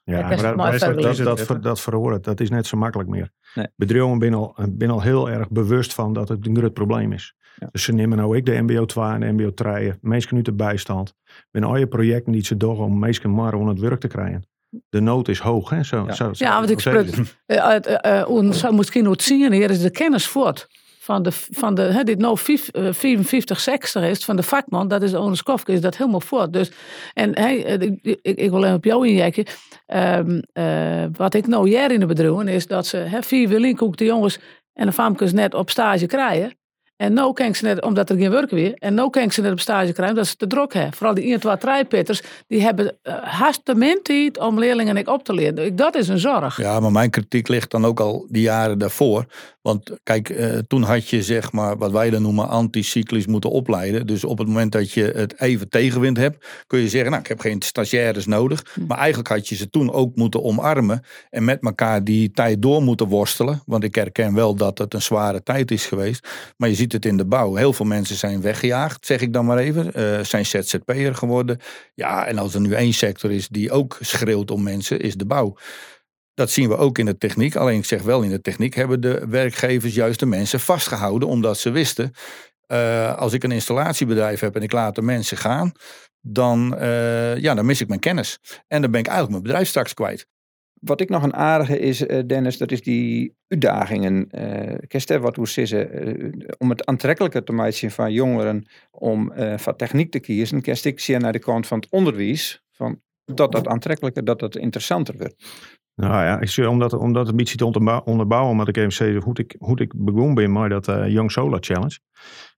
Ja, 0.05 0.21
maar 0.21 0.37
dat, 0.37 0.43
dat, 0.81 1.17
dat, 1.17 1.63
dat, 1.63 1.83
dat 2.03 2.25
dat 2.25 2.41
is 2.41 2.51
net 2.51 2.67
zo 2.67 2.77
makkelijk 2.77 3.09
meer. 3.09 3.31
Nee. 3.55 3.67
Bedrijven 3.77 4.19
ben 4.19 4.35
al, 4.35 4.57
ben 4.69 4.91
al 4.91 5.03
heel 5.03 5.31
erg 5.31 5.49
bewust 5.51 5.95
van 5.95 6.13
dat 6.13 6.29
het 6.29 6.47
een 6.47 6.57
groot 6.57 6.73
probleem 6.73 7.13
is. 7.13 7.35
Dus 7.71 7.83
ze 7.83 7.93
nemen 7.93 8.19
nou 8.19 8.37
ik 8.37 8.47
de 8.47 8.63
MBO 8.63 8.85
2 8.85 9.05
en 9.05 9.21
de 9.21 9.33
MBO 9.33 9.51
3, 9.51 9.93
mensen 10.01 10.37
nu 10.37 10.43
de 10.43 10.53
bijstand. 10.53 11.15
Ben 11.51 11.65
al 11.65 11.77
je 11.77 11.87
projecten 11.87 12.33
die 12.33 12.45
ze 12.45 12.57
doen 12.57 12.77
om 12.77 12.99
mensen 12.99 13.35
maar 13.35 13.55
om 13.55 13.69
het 13.69 13.79
werk 13.79 14.01
te 14.01 14.09
krijgen. 14.09 14.45
De 14.89 15.01
nood 15.01 15.29
is 15.29 15.39
hoog, 15.39 15.71
hè? 15.71 15.83
Zo, 15.83 16.05
ja. 16.07 16.13
zo, 16.13 16.33
zo, 16.33 16.45
ja, 16.45 16.59
want 16.59 16.71
ik 16.71 16.81
spreek, 16.81 17.17
uh, 17.47 18.71
misschien 18.71 19.07
het 19.07 19.23
zien, 19.23 19.53
hier 19.53 19.71
is 19.71 19.81
de 19.81 19.91
kennis 19.91 20.27
voort 20.27 20.67
van 21.05 21.23
de, 21.23 21.33
van 21.33 21.75
de 21.75 21.83
hè, 21.83 22.03
dit 22.05 22.19
nou 22.19 22.39
54, 22.39 23.61
60 23.61 24.03
is 24.03 24.25
van 24.25 24.37
de 24.37 24.43
vakman, 24.43 24.89
dat 24.89 25.03
is 25.03 25.15
Ones 25.15 25.43
Kofke, 25.43 25.73
is 25.73 25.81
dat 25.81 25.97
helemaal 25.97 26.21
voort. 26.21 26.53
Dus, 26.53 26.71
en 27.13 27.39
hey, 27.39 27.57
ik, 27.57 28.19
ik, 28.23 28.39
ik 28.39 28.51
wil 28.51 28.63
even 28.63 28.77
op 28.77 28.85
jou 28.85 29.09
injekken. 29.09 29.45
Um, 29.87 30.43
uh, 30.53 31.05
wat 31.13 31.35
ik 31.35 31.47
nou 31.47 31.69
hier 31.69 31.91
in 31.91 32.01
de 32.01 32.07
bedrijven 32.07 32.49
is 32.49 32.67
dat 32.67 32.87
ze 32.87 32.97
hè, 32.97 33.23
vier 33.23 33.49
willen 33.49 33.97
de 33.97 34.05
jongens 34.05 34.39
en 34.73 34.87
de 34.87 34.93
famkes 34.93 35.33
net 35.33 35.55
op 35.55 35.71
stage 35.71 36.07
krijgen. 36.07 36.53
En 36.97 37.13
nu 37.13 37.33
kan 37.33 37.55
ze 37.55 37.65
net, 37.65 37.83
omdat 37.83 38.11
er 38.11 38.17
geen 38.17 38.31
werk 38.31 38.51
weer, 38.51 38.75
en 38.75 38.95
nu 38.95 39.11
kan 39.11 39.31
ze 39.31 39.41
net 39.41 39.53
op 39.53 39.61
stage 39.61 39.93
krijgen 39.93 40.17
dat 40.17 40.27
ze 40.27 40.37
te 40.37 40.47
druk 40.47 40.73
hebben. 40.73 40.93
Vooral 40.93 41.15
die 41.15 41.25
1, 41.25 41.41
2, 41.41 41.57
3 41.57 41.85
Peters, 41.85 42.23
die 42.47 42.63
hebben 42.63 42.97
uh, 43.03 43.15
haast 43.23 43.61
tijd 43.65 44.39
om 44.39 44.59
leerlingen 44.59 44.97
ik 44.97 45.09
op 45.09 45.25
te 45.25 45.35
leren. 45.35 45.77
Dat 45.77 45.95
is 45.95 46.09
een 46.09 46.19
zorg. 46.19 46.57
Ja, 46.57 46.81
maar 46.81 46.93
mijn 46.93 47.11
kritiek 47.11 47.49
ligt 47.49 47.71
dan 47.71 47.85
ook 47.85 48.01
al 48.01 48.27
die 48.31 48.43
jaren 48.43 48.79
daarvoor. 48.79 49.27
Want 49.65 49.91
kijk, 50.03 50.29
uh, 50.29 50.59
toen 50.59 50.83
had 50.83 51.09
je 51.09 51.23
zeg 51.23 51.53
maar 51.53 51.77
wat 51.77 51.91
wij 51.91 52.11
dan 52.11 52.23
noemen 52.23 52.49
anticyclisch 52.49 53.27
moeten 53.27 53.51
opleiden. 53.51 54.07
Dus 54.07 54.25
op 54.25 54.39
het 54.39 54.47
moment 54.47 54.73
dat 54.73 54.93
je 54.93 55.13
het 55.15 55.41
even 55.41 55.69
tegenwind 55.69 56.17
hebt, 56.17 56.47
kun 56.67 56.81
je 56.81 56.89
zeggen, 56.89 57.11
nou 57.11 57.23
ik 57.23 57.29
heb 57.29 57.41
geen 57.41 57.63
stagiaires 57.63 58.27
nodig. 58.27 58.65
Hm. 58.75 58.87
Maar 58.87 58.99
eigenlijk 58.99 59.29
had 59.29 59.49
je 59.49 59.55
ze 59.55 59.71
toen 59.71 59.93
ook 59.93 60.17
moeten 60.17 60.45
omarmen 60.45 61.05
en 61.31 61.45
met 61.45 61.59
elkaar 61.61 62.05
die 62.05 62.31
tijd 62.31 62.63
door 62.63 62.83
moeten 62.83 63.07
worstelen. 63.07 63.63
Want 63.67 63.85
ik 63.85 63.95
herken 63.95 64.35
wel 64.35 64.55
dat 64.55 64.79
het 64.79 64.95
een 64.95 65.03
zware 65.03 65.43
tijd 65.43 65.71
is 65.71 65.87
geweest. 65.87 66.29
Maar 66.57 66.69
je 66.69 66.75
ziet 66.75 66.84
het 66.93 67.05
in 67.05 67.17
de 67.17 67.25
bouw. 67.25 67.55
Heel 67.55 67.73
veel 67.73 67.87
mensen 67.87 68.17
zijn 68.17 68.41
weggejaagd, 68.41 69.07
zeg 69.07 69.21
ik 69.21 69.33
dan 69.33 69.45
maar 69.45 69.59
even. 69.59 69.91
Uh, 69.97 70.25
zijn 70.25 70.47
ZZP'er 70.47 71.15
geworden. 71.15 71.59
Ja, 71.95 72.27
en 72.27 72.39
als 72.39 72.55
er 72.55 72.61
nu 72.61 72.73
één 72.73 72.93
sector 72.93 73.31
is 73.31 73.49
die 73.49 73.71
ook 73.71 73.99
schreeuwt 74.01 74.51
om 74.51 74.63
mensen, 74.63 75.01
is 75.01 75.15
de 75.15 75.27
bouw. 75.27 75.57
dat 76.35 76.51
zien 76.51 76.69
we 76.69 76.77
ook 76.77 76.99
in 76.99 77.07
de 77.07 77.19
techniek. 77.19 77.57
Alleen 77.57 77.79
ik 77.79 77.85
zeg 77.85 78.03
wel, 78.03 78.23
in 78.23 78.31
de 78.31 78.41
techniek 78.41 78.75
hebben 78.75 79.01
de 79.01 79.27
werkgevers 79.29 79.95
juist 79.95 80.21
de 80.21 80.27
mensen 80.27 80.61
vastgehouden. 80.61 81.29
Omdat 81.29 81.59
ze 81.59 81.71
wisten, 81.71 82.13
eh, 82.67 83.17
als 83.17 83.33
ik 83.33 83.45
een 83.45 83.53
installatiebedrijf 83.53 84.41
heb 84.41 84.57
en 84.57 84.63
ik 84.63 84.73
laat 84.73 84.95
de 84.95 85.03
mensen 85.03 85.37
gaan. 85.37 85.73
Dan, 86.21 86.77
eh, 86.77 87.37
ja, 87.37 87.55
dan 87.55 87.67
mis 87.67 87.81
ik 87.81 87.89
mijn 87.89 88.01
kennis. 88.01 88.39
En 88.69 88.83
dan 88.83 88.91
ben 88.91 89.01
ik 89.01 89.07
eigenlijk 89.07 89.31
mijn 89.31 89.43
bedrijf 89.43 89.69
straks 89.69 89.95
kwijt. 89.95 90.27
Wat 90.85 91.01
ik 91.01 91.09
nog 91.09 91.23
een 91.23 91.35
aardige 91.35 91.79
is, 91.79 92.07
eh, 92.07 92.23
Dennis, 92.27 92.59
dat 92.59 92.73
is 92.73 92.83
die 92.83 93.37
uitdagingen. 93.49 94.29
Uh, 95.09 95.19
wat 95.21 95.37
hoe 95.37 95.49
ze 95.49 96.55
om 96.59 96.69
het 96.69 96.87
aantrekkelijker 96.87 97.45
te 97.45 97.53
maken 97.53 97.91
van 97.91 98.13
jongeren 98.13 98.67
om 98.91 99.33
uh, 99.37 99.59
voor 99.59 99.77
techniek 99.77 100.11
te 100.11 100.21
kiezen, 100.21 100.63
kerst 100.63 100.85
ik 100.85 101.01
zie 101.01 101.17
naar 101.17 101.33
de 101.33 101.39
kant 101.39 101.67
van 101.67 101.79
het 101.79 101.89
onderwijs, 101.91 102.65
van 102.71 103.01
dat 103.25 103.53
dat 103.53 103.67
aantrekkelijker, 103.67 104.25
dat 104.25 104.39
dat 104.39 104.57
interessanter 104.57 105.15
wordt. 105.19 105.35
Nou 105.95 106.13
ja, 106.13 106.41
ik 106.41 106.49
zie, 106.49 106.71
om, 106.71 106.79
dat, 106.79 106.93
om 106.93 107.17
een 107.17 107.37
beetje 107.37 107.57
te 107.57 107.65
onderbouwen, 108.05 108.51
omdat 108.51 108.69
ik 108.69 108.77
even 108.77 108.93
zei 108.93 109.19
hoe 109.19 109.39
ik, 109.39 109.55
hoe 109.59 109.81
ik 109.81 109.93
begon 109.97 110.35
ben 110.35 110.53
met 110.53 110.71
dat 110.71 110.89
uh, 110.89 111.09
Young 111.09 111.31
Solar 111.31 111.59
Challenge. 111.61 111.99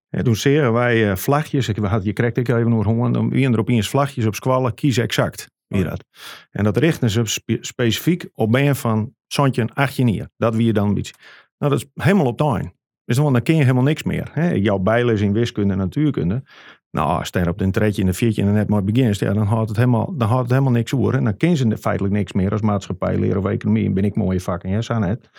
En 0.09 0.25
toen 0.25 0.37
zeren 0.37 0.73
wij 0.73 1.11
uh, 1.11 1.17
vlagjes, 1.17 1.69
ik, 1.69 2.03
je 2.03 2.13
krijgt 2.13 2.37
ik 2.37 2.49
even 2.49 2.69
nog 2.69 2.85
honger, 2.85 3.13
dan 3.13 3.31
wie 3.31 3.51
er 3.51 3.59
opeens 3.59 3.89
vlagjes 3.89 4.27
op 4.27 4.35
squallen, 4.35 4.75
kies 4.75 4.97
exact. 4.97 5.55
Dat. 5.69 6.05
En 6.51 6.65
dat 6.65 6.77
richten 6.77 7.11
ze 7.11 7.25
spe 7.25 7.59
specifiek 7.61 8.29
op 8.35 8.53
ben 8.53 8.77
van 8.77 9.15
zontje 9.27 9.69
18 9.75 10.09
jaar. 10.09 10.29
Dat 10.37 10.55
wie 10.55 10.67
je 10.67 10.73
dan 10.73 10.89
een 10.89 10.95
beetje. 10.95 11.15
Nou, 11.59 11.73
dat 11.73 11.81
is 11.81 12.05
helemaal 12.05 12.27
op 12.27 12.37
tuin. 12.37 12.75
Dus 13.05 13.17
dan, 13.17 13.43
ken 13.43 13.55
je 13.55 13.61
helemaal 13.61 13.83
niks 13.83 14.03
meer. 14.03 14.31
Hè? 14.33 14.51
Jouw 14.51 14.79
bijles 14.79 15.21
in 15.21 15.33
wiskunde 15.33 15.73
en 15.73 15.79
natuurkunde. 15.79 16.43
Nou, 16.91 17.19
als 17.19 17.29
je 17.33 17.49
op 17.49 17.61
een 17.61 17.71
tretje 17.71 18.01
in 18.01 18.07
de 18.07 18.13
viertje 18.13 18.43
en 18.43 18.53
net 18.53 18.69
maar 18.69 18.85
begint, 18.85 19.19
ja, 19.19 19.33
dan 19.33 19.47
houdt 19.47 19.69
het 19.69 19.79
helemaal, 19.79 20.17
dan 20.17 20.29
houdt 20.29 20.43
het 20.43 20.51
helemaal 20.51 20.73
niks 20.73 20.95
over. 20.95 21.15
En 21.15 21.25
dan 21.25 21.37
kennen 21.37 21.59
ze 21.59 21.77
feitelijk 21.77 22.15
niks 22.15 22.33
meer 22.33 22.53
als 22.53 22.61
maatschappij 22.61 23.19
leren 23.19 23.39
of 23.39 23.47
economie. 23.47 23.85
En 23.85 23.95
ben 23.95 24.05
ik 24.05 24.17
mooie 24.17 24.41
vakken, 24.41 24.71
ja, 24.71 24.81
zo 24.81 24.99
net. 24.99 25.31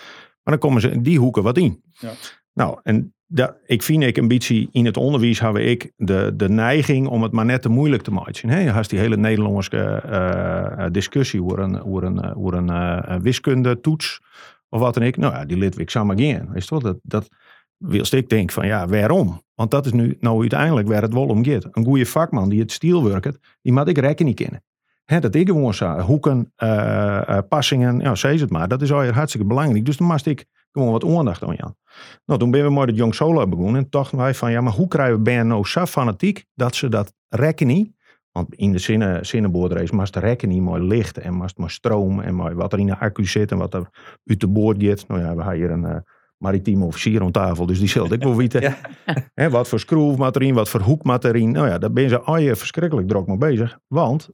Maar 0.43 0.57
dan 0.57 0.57
komen 0.57 0.81
ze 0.81 0.89
in 0.89 1.01
die 1.01 1.19
hoeken 1.19 1.43
wat 1.43 1.57
in. 1.57 1.83
Ja. 1.91 2.11
Nou, 2.53 2.79
en 2.83 3.15
ik 3.65 3.83
vind 3.83 4.03
ik 4.03 4.17
beetje 4.27 4.67
in 4.71 4.85
het 4.85 4.97
onderwijs 4.97 5.39
hebben 5.39 5.67
ik 5.67 5.91
de, 5.95 6.33
de 6.35 6.49
neiging 6.49 7.07
om 7.07 7.23
het 7.23 7.31
maar 7.31 7.45
net 7.45 7.61
te 7.61 7.69
moeilijk 7.69 8.03
te 8.03 8.11
maken. 8.11 8.49
Je 8.49 8.55
hebt 8.55 8.89
die 8.89 8.99
hele 8.99 9.17
Nederlandse 9.17 10.03
uh, 10.05 10.85
discussie 10.91 11.43
over 11.43 11.59
een, 11.59 11.83
over 11.83 12.03
een, 12.03 12.35
over 12.35 12.53
een 12.53 13.21
wiskundetoets 13.21 14.21
of 14.69 14.79
wat 14.79 14.93
dan 14.93 15.03
ik. 15.03 15.17
Nou 15.17 15.33
ja, 15.33 15.45
die 15.45 15.57
lid 15.57 15.79
ik 15.79 15.89
samen 15.89 16.19
gaan. 16.19 16.55
Is 16.55 16.65
toch 16.65 16.81
dat, 16.81 16.97
dat 17.01 17.27
wilst 17.77 18.13
ik 18.13 18.29
denk 18.29 18.51
van 18.51 18.67
ja, 18.67 18.87
waarom? 18.87 19.41
Want 19.55 19.71
dat 19.71 19.85
is 19.85 19.91
nu 19.91 20.17
nou 20.19 20.39
uiteindelijk 20.39 20.87
waar 20.87 21.01
het 21.01 21.13
wel 21.13 21.27
om 21.27 21.45
gaat. 21.45 21.67
Een 21.71 21.85
goede 21.85 22.05
vakman 22.05 22.49
die 22.49 22.59
het 22.59 22.71
stiel 22.71 23.03
werkt, 23.03 23.39
die 23.61 23.73
moet 23.73 23.87
ik 23.87 23.97
rekening 23.97 24.35
kennen. 24.35 24.63
He, 25.05 25.19
dat 25.19 25.35
ik 25.35 25.47
gewoon 25.47 25.73
zo, 25.73 25.99
hoeken, 25.99 26.53
passingen, 27.49 27.99
ja, 27.99 28.15
zeg 28.15 28.39
het 28.39 28.49
maar. 28.49 28.67
Dat 28.67 28.81
is 28.81 28.91
al 28.91 29.05
hartstikke 29.05 29.47
belangrijk. 29.47 29.85
Dus 29.85 29.97
dan 29.97 30.07
moest 30.07 30.25
ik 30.25 30.45
gewoon 30.77 30.91
wat 30.91 31.17
aandacht 31.17 31.43
aan 31.43 31.55
Jan. 31.57 31.75
Nou, 32.25 32.39
toen 32.39 32.51
ben 32.51 32.63
we 32.63 32.71
met 32.71 32.87
het 32.87 32.97
Jong 32.97 33.15
Solo 33.15 33.47
begonnen. 33.47 33.81
En 33.81 33.87
dachten 33.89 34.17
wij 34.17 34.33
van, 34.33 34.51
ja, 34.51 34.61
maar 34.61 34.73
hoe 34.73 34.87
krijgen 34.87 35.23
we 35.23 35.31
nou 35.31 35.65
zo 35.65 35.85
fanatiek 35.85 36.45
dat 36.55 36.75
ze 36.75 36.89
dat 36.89 37.13
rekening... 37.29 37.95
Want 38.31 38.55
in 38.55 38.71
de 38.71 38.77
zinnen, 38.77 39.25
zinnenboordrace 39.25 39.95
moest 39.95 40.13
de 40.13 40.19
rekening 40.19 40.61
mooi 40.61 40.83
licht 40.83 41.17
en 41.17 41.33
moest 41.33 41.57
maar 41.57 41.69
stroom 41.69 42.19
en 42.19 42.35
mooi 42.35 42.55
wat 42.55 42.73
er 42.73 42.79
in 42.79 42.85
de 42.85 42.97
accu 42.97 43.25
zit 43.25 43.51
en 43.51 43.57
wat 43.57 43.73
er 43.73 43.89
uit 44.25 44.39
de 44.39 44.47
boord 44.47 44.83
gaat. 44.83 45.07
Nou 45.07 45.21
ja, 45.21 45.35
we 45.35 45.43
hebben 45.43 45.53
hier 45.53 45.71
een... 45.71 45.83
Uh, 45.83 45.95
maritieme 46.37 46.85
officier 46.85 47.21
aan 47.21 47.31
tafel. 47.31 47.65
Dus 47.65 47.79
die 47.79 47.87
zult 47.87 48.11
ik 48.11 48.23
wel 48.23 48.35
weten. 48.35 48.61
Ja. 49.35 49.49
wat 49.49 49.67
voor 49.67 49.79
schroefmaterien, 49.79 50.53
wat 50.53 50.69
voor 50.69 50.81
hoekmaterien. 50.81 51.51
Nou 51.51 51.67
ja, 51.67 51.77
daar 51.77 51.91
ben 51.91 52.09
ze 52.09 52.19
al 52.19 52.37
je 52.37 52.55
verschrikkelijk 52.55 53.07
druk 53.07 53.27
mee 53.27 53.37
bezig. 53.37 53.79
Want 53.87 54.29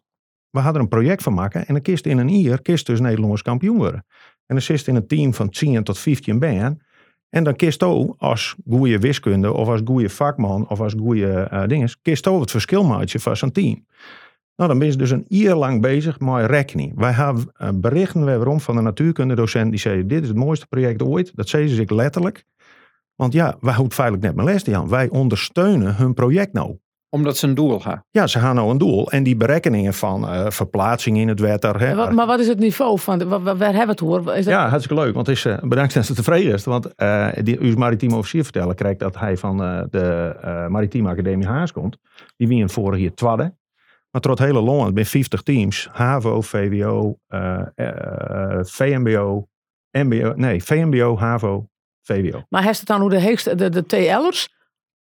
we 0.50 0.60
hadden 0.60 0.82
een 0.82 0.88
project 0.88 1.24
van 1.24 1.34
maken. 1.34 1.68
En 1.68 1.74
dan 1.74 1.82
kist 1.82 2.06
in 2.06 2.18
een 2.18 2.40
jaar 2.40 2.62
kist 2.62 2.86
dus 2.86 3.00
Nederlands 3.00 3.42
kampioen 3.42 3.78
worden. 3.78 4.06
En 4.46 4.56
dan 4.56 4.62
zit 4.62 4.88
in 4.88 4.96
een 4.96 5.08
team 5.08 5.34
van 5.34 5.50
10 5.50 5.84
tot 5.84 6.00
15 6.00 6.40
ben. 6.40 6.82
En 7.30 7.44
dan 7.44 7.56
kist 7.56 7.84
ook 7.84 8.16
als 8.18 8.56
goede 8.70 9.00
wiskunde 9.00 9.54
of 9.54 9.68
als 9.68 9.82
goede 9.86 10.10
vakman 10.10 10.70
of 10.70 10.82
als 10.82 10.94
goede 10.98 11.50
uh, 11.54 11.68
dinges. 11.68 12.02
Kist 12.02 12.28
ook 12.28 12.42
het 12.42 12.52
verschil 12.52 12.84
maken 12.84 13.20
van 13.20 13.38
zijn 13.38 13.52
team. 13.52 13.86
Nou, 14.56 14.70
dan 14.70 14.80
ben 14.80 14.88
je 14.88 14.96
dus 14.96 15.12
een 15.12 15.26
jaar 15.28 15.56
lang 15.56 15.82
bezig 15.82 16.20
met 16.20 16.46
rekening. 16.46 16.96
Wij 16.96 17.12
hebben 17.12 17.52
uh, 17.62 17.70
berichten 17.74 18.26
waarom 18.26 18.60
van 18.60 18.78
een 18.78 18.84
natuurkundedocent 18.84 19.70
die 19.70 19.80
zei: 19.80 20.06
Dit 20.06 20.22
is 20.22 20.28
het 20.28 20.38
mooiste 20.38 20.68
project 20.68 21.02
ooit. 21.02 21.32
Dat 21.36 21.50
zei 21.50 21.68
ze 21.68 21.76
zich 21.76 21.90
letterlijk. 21.90 22.46
Want 23.16 23.34
ja, 23.34 23.58
wij 23.60 23.74
houden 23.74 23.94
feitelijk 23.94 24.26
net 24.26 24.36
mijn 24.36 24.48
les 24.48 24.68
aan. 24.74 24.90
Wij 24.90 25.10
ondersteunen 25.10 25.96
hun 25.96 26.14
project 26.14 26.54
nou 26.54 26.78
omdat 27.14 27.38
ze 27.38 27.48
een 27.48 27.54
doel 27.54 27.80
gaan. 27.80 28.04
Ja, 28.12 28.28
ze 28.28 28.40
gaan 28.40 28.56
nou 28.56 28.70
een 28.70 28.78
doel. 28.78 29.12
En 29.12 29.24
die 29.24 29.36
berekeningen 29.36 29.94
van 29.94 30.24
uh, 30.24 30.50
verplaatsing 30.50 31.18
in 31.18 31.28
het 31.28 31.40
wetter. 31.40 31.80
Hè, 31.80 31.96
wat, 31.96 32.12
maar 32.12 32.26
wat 32.26 32.40
is 32.40 32.48
het 32.48 32.60
niveau 32.60 33.00
van? 33.00 33.28
Waar, 33.28 33.42
waar 33.58 33.58
hebben 33.58 33.86
we 33.86 33.92
het 33.92 34.00
hoor? 34.00 34.20
Is 34.20 34.46
dat... 34.46 34.54
Ja, 34.54 34.70
hartstikke 34.70 35.04
leuk. 35.04 35.14
Want 35.14 35.28
het 35.28 35.36
is, 35.36 35.46
uh, 35.46 35.58
bedankt 35.62 35.94
dat 35.94 36.06
ze 36.06 36.14
tevreden 36.14 36.54
is. 36.54 36.64
Want 36.64 36.90
uh, 36.98 37.28
die 37.44 37.60
uw 37.60 37.76
maritieme 37.76 38.16
officier 38.16 38.44
vertellen 38.44 38.76
krijgt 38.76 39.00
dat 39.00 39.20
hij 39.20 39.38
van 39.38 39.58
de 39.90 40.36
Maritieme 40.70 41.10
Academie 41.10 41.48
Haas 41.48 41.72
komt. 41.72 41.98
Die 42.38 42.48
wie 42.48 42.62
een 42.62 42.70
vorig 42.70 43.00
jaar 43.00 43.14
twadde. 43.14 43.56
Maar 44.12 44.22
tot 44.22 44.40
hele 44.40 44.62
Londen 44.62 44.94
ben 44.94 45.06
50 45.06 45.42
teams. 45.42 45.90
HAVO, 45.92 46.42
VWO, 46.42 47.18
VMBO, 48.62 49.48
MBO. 49.92 50.34
Nee, 50.36 50.64
VMBO, 50.64 51.18
HAVO, 51.18 51.68
VWO. 52.02 52.44
Maar 52.50 52.64
heeft 52.64 52.80
het 52.80 52.88
dan 52.88 53.02
hoe 53.02 53.10
de 53.10 53.20
heegste, 53.20 53.56
de, 53.56 53.70
de 53.70 53.86
TL'ers? 53.86 54.50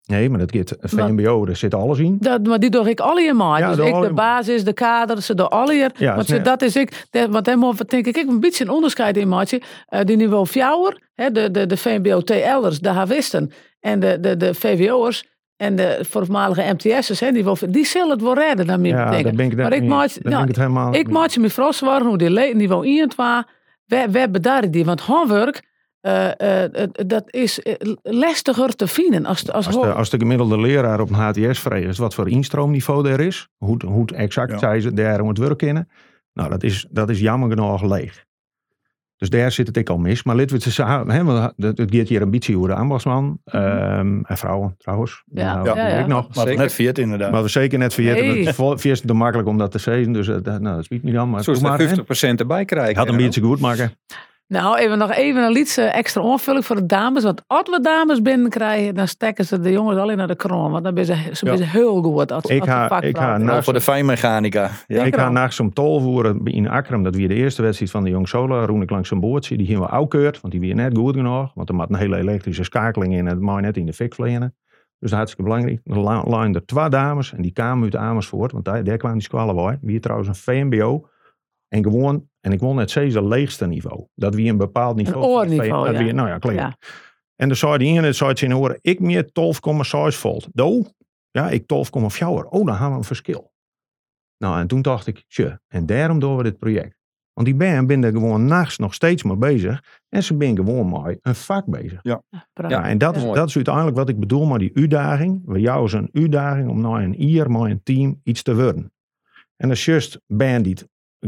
Nee, 0.06 0.30
maar 0.30 0.40
dat 0.40 0.52
gaat 0.52 0.76
VMBO, 0.82 1.46
daar 1.46 1.56
zit 1.56 1.74
alles 1.74 2.00
in. 2.00 2.18
Dat, 2.20 2.44
maar 2.44 2.60
die 2.60 2.70
doe 2.70 2.90
ik 2.90 3.00
alle 3.00 3.24
in 3.24 3.36
maar. 3.36 3.60
Ja, 3.60 3.76
dus 3.76 3.88
ik 3.88 4.02
de 4.02 4.14
basis, 4.14 4.64
de 4.64 4.74
kader, 4.74 5.22
ze 5.22 5.36
door 5.36 5.48
alle 5.48 5.74
hier. 5.74 5.92
Ja, 5.98 6.16
want 6.16 6.46
dat 6.46 6.62
is 6.62 6.76
ik, 6.76 7.06
dat, 7.10 7.30
want 7.30 7.46
helemaal 7.46 7.74
denk 7.88 8.06
ik, 8.06 8.18
ik 8.18 8.28
een 8.28 8.40
beetje 8.40 8.64
een 8.64 8.70
onderscheid 8.70 9.18
in 9.18 9.28
maatje. 9.28 9.62
Uh, 9.90 10.00
die 10.04 10.16
niveau 10.16 10.46
fjouwer, 10.46 11.02
de, 11.16 11.52
de, 11.52 11.66
de 11.66 11.78
VMBO 11.78 12.22
TL'ers, 12.22 12.80
de 12.80 12.90
havisten 12.90 13.52
en 13.80 14.00
de, 14.00 14.20
de, 14.20 14.38
de 14.38 14.54
VWO'ers 14.54 15.24
en 15.58 15.76
de 15.76 16.00
voormalige 16.02 16.74
MTS'ers, 16.74 17.20
die, 17.20 17.70
die 17.70 17.86
zullen 17.86 18.10
het 18.10 18.22
wel 18.22 18.34
redden, 18.34 18.68
dan 18.68 18.82
meer 18.82 18.96
ja, 18.96 19.10
ben 19.10 19.40
ik, 19.40 19.56
maar 19.56 19.74
ik 19.74 19.84
maak, 19.84 20.10
nou, 20.22 20.98
ik, 20.98 21.10
maak 21.10 21.38
me 21.38 21.50
vast 21.50 21.80
worden 21.80 22.08
hoe 22.08 22.18
die 22.18 22.54
niveau 22.56 22.86
1 22.86 23.02
en 23.02 23.10
2, 23.10 23.28
we, 23.86 24.06
we 24.12 24.30
bedaren 24.30 24.72
die, 24.72 24.86
want 24.86 25.02
handwerk 25.02 25.62
uh, 26.06 26.30
uh, 26.38 26.88
dat 26.92 27.24
is 27.34 27.60
lastiger 28.04 28.76
te 28.76 28.88
vinden. 28.88 29.26
Als, 29.26 29.52
als, 29.52 29.66
als, 29.68 29.76
de, 29.76 29.94
als 29.94 30.10
de 30.10 30.18
gemiddelde 30.18 30.60
leraar 30.60 31.00
op 31.00 31.10
een 31.10 31.16
HTS 31.16 31.60
vreest 31.60 31.98
wat 31.98 32.14
voor 32.14 32.30
instroomniveau 32.30 33.10
er 33.10 33.20
is, 33.20 33.48
hoe, 33.58 33.86
hoe 33.86 34.06
exact 34.06 34.52
ja. 34.52 34.58
zij 34.58 34.82
ze 34.82 34.94
daar 34.94 35.22
om 35.22 35.28
het 35.28 35.38
werk 35.38 35.62
nou, 36.34 36.50
dat 36.50 36.64
is, 36.64 36.88
dat 36.90 37.10
is 37.10 37.20
jammer 37.20 37.50
genoeg 37.50 37.84
leeg. 37.84 38.26
Dus 39.18 39.30
daar 39.30 39.52
zit 39.52 39.68
het 39.68 39.78
ik 39.78 39.90
al 39.90 39.98
mis. 39.98 40.24
Maar 40.24 40.36
Litwitse 40.36 40.72
samen, 40.72 41.16
het 41.58 41.96
gaat 41.96 42.08
hier 42.08 42.22
een 42.22 42.30
beetje 42.30 42.58
over 42.58 42.70
de 42.70 42.76
ambachtsman. 42.76 43.24
Mm 43.24 43.40
-hmm. 43.44 44.26
en 44.26 44.38
vrouwen 44.38 44.76
trouwens. 44.78 45.24
Ja, 45.26 45.56
nou, 45.56 45.78
ja, 45.78 45.88
ja, 45.88 46.00
Ik 46.00 46.08
nog. 46.08 46.36
Maar 46.36 46.56
net 46.56 46.74
viert 46.74 46.98
inderdaad. 46.98 47.32
Maar 47.32 47.42
we 47.42 47.48
zeker 47.48 47.80
net 47.80 47.94
viert. 47.94 48.20
Hey. 48.20 48.28
Het 48.28 48.86
is 48.86 49.02
te 49.02 49.14
makkelijk 49.14 49.48
om 49.48 49.58
dat 49.58 49.72
te 49.72 49.78
zeggen. 49.78 50.12
Dus 50.12 50.28
uh, 50.28 50.38
nou, 50.44 50.62
dat 50.62 50.84
spiet 50.84 51.04
niet 51.04 51.14
dan. 51.14 51.30
Maar 51.30 51.44
Zo 51.44 51.52
is 51.52 51.62
er 51.62 52.36
50% 52.36 52.36
erbij 52.36 52.66
krijgen. 52.66 52.98
Had 52.98 53.10
een 53.10 53.18
beetje 53.18 53.42
goed 53.42 53.60
maken. 53.60 53.92
Nou, 54.48 54.78
even 54.78 54.98
nog 54.98 55.12
even 55.12 55.44
een 55.44 55.52
liedje 55.52 55.82
extra 55.82 56.22
onvulling 56.22 56.66
voor 56.66 56.76
de 56.76 56.86
dames. 56.86 57.24
Want 57.24 57.42
als 57.48 57.70
we 57.70 57.80
dames 57.82 58.22
binnenkrijgen, 58.22 58.96
dan 58.96 59.08
stekken 59.08 59.46
ze 59.46 59.60
de 59.60 59.72
jongens 59.72 59.98
alleen 59.98 60.18
naar 60.18 60.28
de 60.28 60.36
kroon. 60.36 60.72
Want 60.72 60.84
dan 60.84 61.06
zijn 61.06 61.36
ze, 61.36 61.58
ze 61.58 61.64
heel 61.64 62.02
goed. 62.02 62.32
Als, 62.32 62.44
ik 62.44 62.64
ga, 62.64 63.02
ik 63.02 63.18
ga 63.18 63.38
nou, 63.38 63.64
voor 63.64 63.74
de 63.74 63.82
fijnmechanica. 63.82 64.70
Ja. 64.88 65.04
Ik 65.04 65.16
ga 65.16 65.30
nachts 65.30 65.60
om 65.60 65.74
tol 65.74 66.00
voeren 66.00 66.42
in 66.44 66.70
Akram. 66.70 67.04
Dat 67.04 67.16
weer 67.16 67.28
de 67.28 67.34
eerste 67.34 67.62
wedstrijd 67.62 67.92
van 67.92 68.04
de 68.04 68.10
Jong 68.10 68.28
Sola. 68.28 68.66
Roen 68.66 68.82
ik 68.82 68.90
langs 68.90 69.12
een 69.12 69.20
boordje. 69.20 69.58
Die 69.58 69.66
gingen 69.66 69.82
we 69.82 69.88
oukeurd, 69.88 70.42
want 70.42 70.54
die 70.54 70.62
weer 70.62 70.76
net 70.76 70.98
goed 70.98 71.16
genoeg. 71.16 71.52
Want 71.54 71.70
er 71.70 71.76
moet 71.76 71.90
een 71.90 71.96
hele 71.96 72.18
elektrische 72.18 72.64
schakeling 72.64 73.14
in. 73.14 73.20
En 73.20 73.26
het 73.26 73.40
mag 73.40 73.62
net 73.62 73.78
in 73.78 73.86
de 73.86 73.94
fik 73.94 74.16
vliegen. 74.16 74.42
Dus 74.42 74.54
dat 75.00 75.10
is 75.10 75.16
hartstikke 75.16 75.44
belangrijk. 75.44 75.80
Er 75.84 76.30
lagen 76.30 76.54
er 76.54 76.66
twee 76.66 76.90
dames 76.90 77.34
en 77.34 77.42
die 77.42 77.52
kwamen 77.52 77.84
uit 77.84 77.96
Amersfoort. 77.96 78.52
Want 78.52 78.66
daar, 78.66 78.84
daar 78.84 78.98
kwamen 78.98 79.18
die 79.18 79.28
squallen 79.28 79.56
bij. 79.56 79.78
Wie 79.82 80.00
trouwens 80.00 80.30
een 80.30 80.36
VMBO. 80.36 81.08
En 81.76 81.84
gewoon 81.84 82.30
en 82.40 82.52
ik 82.52 82.60
won 82.60 82.78
het 82.78 82.90
steeds 82.90 83.16
het 83.16 83.24
leegste 83.24 83.68
niveau. 83.68 84.08
Dat 84.14 84.36
wie 84.36 84.50
een 84.50 84.58
bepaald 84.58 84.96
niveau. 84.96 85.24
Een 85.24 85.30
oorniveau, 85.30 85.92
ja. 85.92 86.04
Wie, 86.04 86.14
nou 86.14 86.28
ja, 86.28 86.38
klein. 86.38 86.58
Ja. 86.58 86.78
En 87.36 87.48
dan 87.48 87.58
zei 87.58 87.78
die 87.78 87.98
ene, 87.98 88.14
zei 88.14 88.34
in 88.34 88.52
horen, 88.52 88.78
ik 88.82 89.00
meer 89.00 89.24
12,6 89.24 89.30
volt. 90.18 90.48
Do, 90.52 90.84
ja, 91.32 91.50
ik 91.50 91.62
12,4. 91.62 91.68
Oh, 91.68 92.66
dan 92.66 92.70
hebben 92.70 92.90
we 92.90 92.96
een 92.96 93.04
verschil. 93.04 93.54
Nou, 94.38 94.60
en 94.60 94.68
toen 94.68 94.82
dacht 94.82 95.08
ik, 95.08 95.24
tje, 95.28 95.60
en 95.68 95.86
daarom 95.86 96.20
doen 96.20 96.38
we 96.38 96.44
dit 96.44 96.58
project. 96.58 96.98
Want 97.34 97.48
die 97.48 97.56
ben, 97.56 97.88
ben 97.88 98.04
er 98.04 98.12
gewoon 98.12 98.46
nachts 98.46 98.78
nog 98.78 98.94
steeds 98.94 99.24
mee 99.24 99.38
bezig. 99.38 99.84
En 100.10 100.24
ze 100.24 100.38
ben 100.38 100.56
gewoon 100.56 100.90
maar 100.90 101.16
een 101.22 101.36
vak 101.36 101.66
bezig. 101.66 102.00
Ja, 102.02 102.22
ja 102.68 102.88
en 102.88 102.98
dat, 102.98 103.16
is, 103.16 103.24
dat 103.24 103.48
is 103.48 103.56
uiteindelijk 103.56 103.96
wat 103.96 104.10
ik 104.10 104.20
bedoel 104.20 104.46
met 104.46 104.60
die 104.60 104.72
uitdaging. 104.74 105.42
We 105.46 105.60
jou 105.60 105.86
is 105.86 105.94
een 105.94 106.10
uitdaging 106.14 106.70
om 106.70 106.82
nou 106.82 107.04
een 107.04 107.22
ier, 107.22 107.52
maar 107.52 107.70
een 107.70 107.84
team 107.84 108.20
iets 108.24 108.42
te 108.42 108.56
worden. 108.56 108.94
En 109.56 109.70
als 109.70 109.86
just 109.86 110.22
band 110.28 110.64
die 110.64 110.76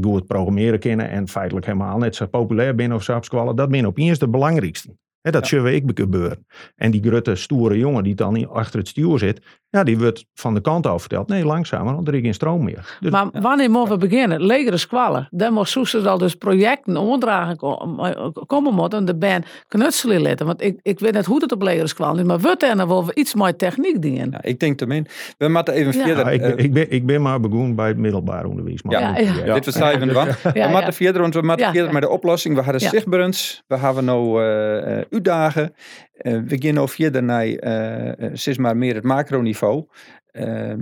goed 0.02 0.28
programmeren 0.28 0.80
kennen 0.80 1.10
en 1.10 1.28
feitelijk 1.28 1.66
helemaal 1.66 1.98
net 1.98 2.16
zo 2.16 2.26
populair 2.26 2.76
binnen 2.76 2.98
of 2.98 3.04
zo 3.04 3.14
dat 3.56 3.70
ben 3.70 3.86
opeens 3.86 4.20
de 4.20 4.30
belangrijkste. 4.30 4.96
He, 5.22 5.32
dat 5.32 5.50
ja. 5.50 5.68
ik 5.68 5.86
gebeuren. 6.00 6.46
En 6.76 6.92
die 6.92 7.04
grote 7.04 7.36
stoere 7.36 7.78
jongen 7.78 8.04
die 8.04 8.16
dan 8.16 8.50
achter 8.50 8.80
het 8.80 8.88
stuur 8.88 9.20
zit, 9.20 9.42
Ja, 9.78 9.84
die 9.84 9.98
wordt 9.98 10.26
van 10.34 10.54
de 10.54 10.62
kant 10.62 10.88
af 10.88 11.00
verteld. 11.02 11.28
Nee, 11.28 11.46
langzamer, 11.46 11.94
want 11.96 12.08
er 12.08 12.14
is 12.16 12.22
geen 12.22 12.34
stroom 12.34 12.64
meer. 12.64 12.98
Dus, 13.00 13.12
Maar 13.12 13.28
wanneer 13.32 13.70
moeten 13.72 14.00
we 14.00 14.08
beginnen? 14.08 14.42
Legere 14.46 14.78
squallen. 14.78 15.28
Dan 15.32 15.54
moet 15.54 15.70
Soesters 15.70 16.06
al 16.06 16.18
dus 16.18 16.36
projecten 16.36 16.98
onderdragen 16.98 17.58
ko- 17.58 18.02
komen 18.46 18.74
moeten. 18.74 19.00
En 19.00 19.06
de 19.06 19.16
band 19.16 19.46
knutselen 19.68 20.22
letten. 20.22 20.46
Want 20.46 20.62
ik, 20.64 20.80
ik 20.82 21.00
weet 21.00 21.14
net 21.14 21.26
hoe 21.26 21.42
het 21.42 21.52
op 21.52 21.62
legere 21.62 21.88
squallen 21.88 22.20
is. 22.20 22.26
Maar 22.28 22.40
wat 22.40 22.64
er 22.64 22.76
nou 22.76 22.88
wel 22.88 23.06
iets 23.14 23.34
meer 23.34 23.56
techniek 23.56 24.02
dienen. 24.02 24.30
Ja, 24.32 24.42
ik 24.44 24.60
denk 24.60 24.82
ermee. 24.82 25.02
We 25.38 25.48
moeten 25.48 25.74
even 25.74 25.94
Ja. 25.98 26.06
verder. 26.06 26.26
Ja, 26.26 26.32
ik, 26.32 26.42
eh, 26.42 26.64
ik, 26.66 26.74
ben, 26.74 26.92
ik 26.92 27.06
ben 27.06 27.22
maar 27.22 27.40
begonnen 27.40 27.76
bij 27.76 27.88
het 27.88 27.98
middelbaar 27.98 28.46
onderwijs. 28.46 28.82
Maar 28.84 29.00
Ja, 29.00 29.14
goed, 29.14 29.26
ja. 29.38 29.46
Ja, 29.46 29.54
dit 29.54 29.66
was 29.66 29.76
even 29.94 30.14
want 30.14 30.28
Ja, 30.44 30.52
we 30.52 30.60
ja. 30.60 30.70
moeten 30.70 30.94
verder, 30.94 31.22
want 31.22 31.34
we 31.34 31.42
moeten 31.42 31.66
Ja, 31.66 31.72
verder 31.72 31.88
ja. 31.88 31.94
met 31.94 32.02
de 32.02 32.10
oplossing. 32.10 32.56
We 32.56 32.62
hadden 32.62 32.82
Ja. 32.82 32.90
zichtbruns, 32.90 33.64
we 33.68 33.78
hebben 33.78 34.06
nou 34.06 34.42
eh, 34.44 34.98
eh, 35.00 35.06
uitdagen. 35.12 35.74
Eh, 36.18 36.40
verder 36.88 37.24
naar 37.24 37.46
eh, 37.46 38.22
eh, 38.26 38.32
steeds 38.34 38.58
maar 38.58 38.78
meer 38.78 38.96
het 38.96 39.04
macroniveau. 39.04 39.86
Uh, 40.34 40.74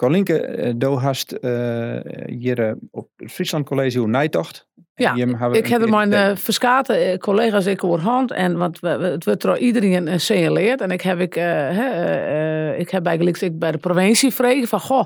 Colinke, 0.00 0.58
uh, 0.58 0.72
do 0.76 0.98
hast 0.98 1.32
eh, 1.32 2.00
hier 2.26 2.58
eh, 2.58 2.72
op 2.90 3.08
het 3.16 3.32
Friesland 3.32 3.66
College 3.66 3.98
hoe 3.98 4.08
nijtocht. 4.08 4.68
Ja, 5.00 5.14
Ik 5.52 5.66
heb 5.66 5.88
mijn 5.88 6.12
uh, 6.12 6.30
verskate 6.34 7.16
collega's 7.18 7.66
ik 7.66 7.80
hand 7.80 8.30
en 8.30 8.56
want 8.56 8.80
het 8.80 9.24
wordt 9.24 9.42
door 9.42 9.58
iedereen 9.58 10.06
uh, 10.06 10.14
signaleerd 10.16 10.80
en 10.80 10.90
ik 10.90 11.00
heb 11.00 11.20
ik, 11.20 11.36
uh, 11.36 11.42
he, 11.44 12.74
ik 12.76 12.90
heb 12.90 13.06
eigenlijk 13.06 13.40
ik 13.40 13.58
bij 13.58 13.72
de 13.72 13.78
provincie 13.78 14.32
vregen 14.32 14.68
van 14.68 14.80
goh 14.80 15.04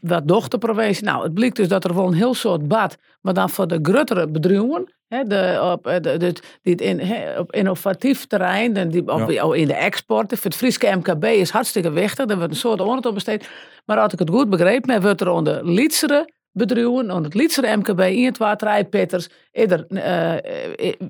wat 0.00 0.28
docht 0.28 0.50
de 0.50 0.58
provincie 0.58 1.04
nou 1.04 1.22
het 1.22 1.34
blijkt 1.34 1.56
dus 1.56 1.68
dat 1.68 1.84
er 1.84 1.94
wel 1.94 2.06
een 2.06 2.14
heel 2.14 2.34
soort 2.34 2.68
bad 2.68 2.98
maar 3.20 3.34
dan 3.34 3.50
voor 3.50 3.66
de 3.66 3.78
gruttere 3.82 4.28
bedrijven 4.28 4.90
He, 5.12 5.24
de, 5.24 5.58
op, 5.72 5.84
de, 6.02 6.16
de, 6.16 6.34
die 6.62 6.74
in, 6.74 7.00
he, 7.00 7.38
op 7.38 7.52
innovatief 7.52 8.26
terrein, 8.26 8.76
en 8.76 8.88
die, 8.88 9.08
op, 9.08 9.30
ja. 9.30 9.54
in 9.54 9.66
de 9.66 9.74
export. 9.74 10.32
Voor 10.32 10.50
het 10.50 10.56
Friese 10.56 10.96
MKB 10.96 11.24
is 11.24 11.50
hartstikke 11.50 11.90
wichtig. 11.90 12.28
Er 12.28 12.36
wordt 12.36 12.50
een 12.52 12.58
soort 12.58 12.80
op 12.80 13.14
besteed. 13.14 13.50
Maar 13.84 13.98
als 13.98 14.12
ik 14.12 14.18
het 14.18 14.30
goed 14.30 14.50
begrepen 14.50 14.90
heb, 14.90 15.02
wordt 15.02 15.20
er 15.20 15.28
onder 15.28 15.64
Lietsere 15.64 16.28
bedrijven, 16.52 16.92
onder 16.92 17.22
het 17.22 17.34
Lietsere 17.34 17.76
MKB, 17.76 18.00
in 18.00 18.24
het 18.24 18.38
water, 18.38 18.84
Petters, 18.84 19.28
er 19.52 19.86
uh, 19.88 20.34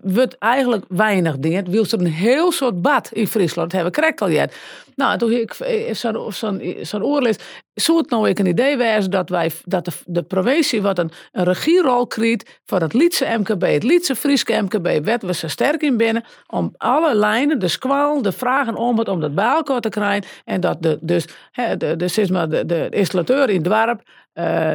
wordt 0.03 0.39
eigenlijk 0.39 0.85
weinig 0.89 1.39
dingen. 1.39 1.71
Wil 1.71 1.85
er 1.91 2.01
een 2.01 2.07
heel 2.07 2.53
soort 2.53 2.83
bad 2.83 3.11
in 3.13 3.27
Friesland, 3.27 3.73
hebben 3.73 3.93
correct 3.93 4.21
al 4.21 4.31
jet. 4.31 4.57
Nou, 4.97 5.19
toen 5.19 5.33
ik 5.33 5.55
zo'n 5.93 6.33
zo 6.33 6.59
zo 6.83 6.99
oorlist, 6.99 7.43
zou 7.75 7.99
het 7.99 8.11
nou 8.11 8.29
ik 8.29 8.39
een 8.39 8.47
idee 8.47 8.77
wezen 8.77 9.11
dat, 9.11 9.29
wij, 9.29 9.51
dat 9.65 10.03
de, 10.07 10.23
provincie 10.23 10.83
wat 10.83 10.99
een, 10.99 11.11
een 11.33 11.45
regierol 11.45 12.07
krijgt 12.07 12.61
voor 12.65 12.81
het 12.81 12.93
Lietse 12.93 13.37
MKB, 13.39 13.63
het 13.63 13.83
Lietse 13.83 14.17
Friese 14.17 14.63
MKB, 14.63 15.05
werd 15.05 15.23
we 15.23 15.35
zo 15.35 15.49
sterk 15.49 15.83
in 15.83 15.97
binnen 15.97 16.25
om 16.47 16.75
alle 16.77 17.15
lijnen, 17.15 17.59
de 17.59 17.69
squal, 17.69 18.23
de 18.23 18.33
vragen 18.33 18.77
om 18.77 18.99
het, 18.99 19.09
om 19.09 19.21
dat 19.21 19.35
bij 19.35 19.45
elkaar 19.45 19.81
te 19.81 19.89
krijgen 19.89 20.31
en 20.45 20.61
dat 20.61 20.83
de, 20.83 20.99
dus, 21.01 21.27
de, 21.53 21.77
de, 21.77 22.49
de, 22.49 22.67
de, 22.67 22.89
installateur 22.91 23.49
in 23.49 23.63
het 23.63 23.65
dorp 23.65 24.03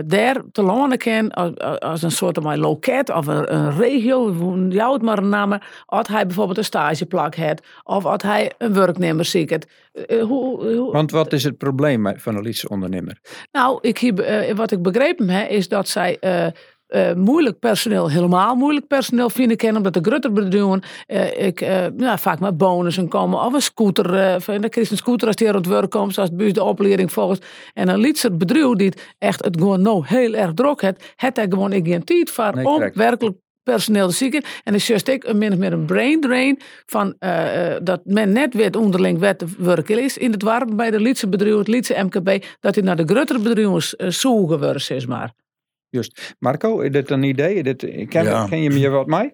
daar 0.05 0.41
te 0.51 0.61
lonen 0.61 0.97
kan 0.97 1.31
als, 1.31 1.79
als 1.79 2.01
een 2.01 2.11
soort 2.11 2.37
van 2.41 2.59
loket 2.59 3.09
of 3.09 3.27
een, 3.27 3.53
een 3.57 3.77
regio, 3.77 4.33
jou 4.69 4.93
het 4.93 5.01
maar 5.01 5.23
namen, 5.23 5.61
als 5.85 6.07
hij 6.07 6.25
bijvoorbeeld 6.25 6.57
een 6.57 6.63
stageplak 6.63 7.35
heeft 7.35 7.67
of 7.83 8.05
als 8.05 8.23
hij 8.23 8.51
een 8.57 8.73
werknemer 8.73 9.25
ziet. 9.25 9.67
Uh, 10.07 10.23
hoe, 10.23 10.75
hoe, 10.75 10.91
Want 10.91 11.11
wat 11.11 11.33
is 11.33 11.43
het 11.43 11.57
probleem 11.57 12.19
van 12.19 12.35
een 12.35 12.41
Lietse 12.41 12.69
ondernemer? 12.69 13.19
Nou, 13.51 13.79
ik, 13.81 14.01
uh, 14.01 14.51
wat 14.51 14.71
ik 14.71 14.81
begrepen 14.81 15.29
heb, 15.29 15.49
is 15.49 15.67
dat 15.67 15.87
zij 15.87 16.17
uh, 16.89 17.13
moeilijk 17.13 17.59
personeel, 17.59 18.09
helemaal 18.09 18.55
moeilijk 18.55 18.87
personeel 18.87 19.29
vinden 19.29 19.57
kennen, 19.57 19.77
omdat 19.77 19.93
de 19.93 20.09
grutter 20.09 20.31
uh, 21.07 21.45
ik, 21.45 21.61
uh, 21.61 22.15
vaak 22.15 22.39
met 22.39 22.57
bonussen 22.57 23.07
komen 23.07 23.39
of 23.39 23.53
een 23.53 23.61
scooter, 23.61 24.13
uh, 24.13 24.59
dan 24.61 24.69
krijg 24.69 24.89
een 24.89 24.97
scooter 24.97 25.27
als 25.27 25.35
die 25.35 25.47
er 25.47 25.53
aan 25.53 25.59
het 25.59 25.69
werk 25.69 25.89
komt, 25.89 26.13
zoals 26.13 26.29
het 26.37 26.55
de 26.55 26.63
opleiding 26.63 27.11
volgt. 27.11 27.45
En 27.73 27.87
een 27.87 27.99
lietser 27.99 28.37
bedrijf 28.37 28.75
die 28.75 28.87
het 28.87 29.15
echt 29.17 29.45
het 29.45 29.57
gewoon 29.57 29.81
nou 29.81 30.03
heel 30.05 30.33
erg 30.33 30.53
druk 30.53 30.81
heeft, 30.81 31.13
het 31.15 31.37
hij 31.37 31.45
gewoon 31.49 31.71
geen 31.71 32.03
tijd 32.03 32.31
voor 32.31 32.55
nee, 32.55 32.67
om 32.67 32.91
werkelijk 32.93 33.37
personeel 33.71 34.07
te 34.07 34.13
zieken. 34.13 34.43
En 34.63 34.71
dan 34.71 34.81
juist 34.83 35.07
ik 35.07 35.23
een 35.23 35.37
min 35.37 35.51
of 35.51 35.57
meer 35.57 35.73
een 35.73 35.85
brain 35.85 36.21
drain 36.21 36.59
van 36.85 37.15
uh, 37.19 37.75
dat 37.83 38.01
men 38.03 38.31
net 38.31 38.53
weet 38.53 38.75
onderling 38.75 39.19
wat 39.19 39.39
de 39.39 39.47
werken 39.57 40.03
is 40.03 40.17
in 40.17 40.31
het 40.31 40.43
warm 40.43 40.75
bij 40.75 40.91
de 40.91 40.99
Lietse 40.99 41.27
bedrijf, 41.29 41.57
het 41.57 41.67
Lietse 41.67 42.03
MKB, 42.03 42.45
dat 42.59 42.75
hij 42.75 42.83
naar 42.83 42.95
de 42.95 43.05
grotere 43.05 43.39
bedrijven 43.39 44.05
uh, 44.05 44.09
zoeken 44.09 44.59
wordt, 44.59 44.81
zeg 44.81 45.07
maar. 45.07 45.33
Juist. 45.89 46.35
Marco, 46.39 46.79
is 46.79 46.91
dit 46.91 47.09
een 47.09 47.23
idee? 47.23 47.63
Dit, 47.63 47.79
ken, 48.09 48.23
ja. 48.23 48.47
ken 48.47 48.61
je 48.61 48.69
me 48.69 48.89
wat 48.89 49.07
mee? 49.07 49.31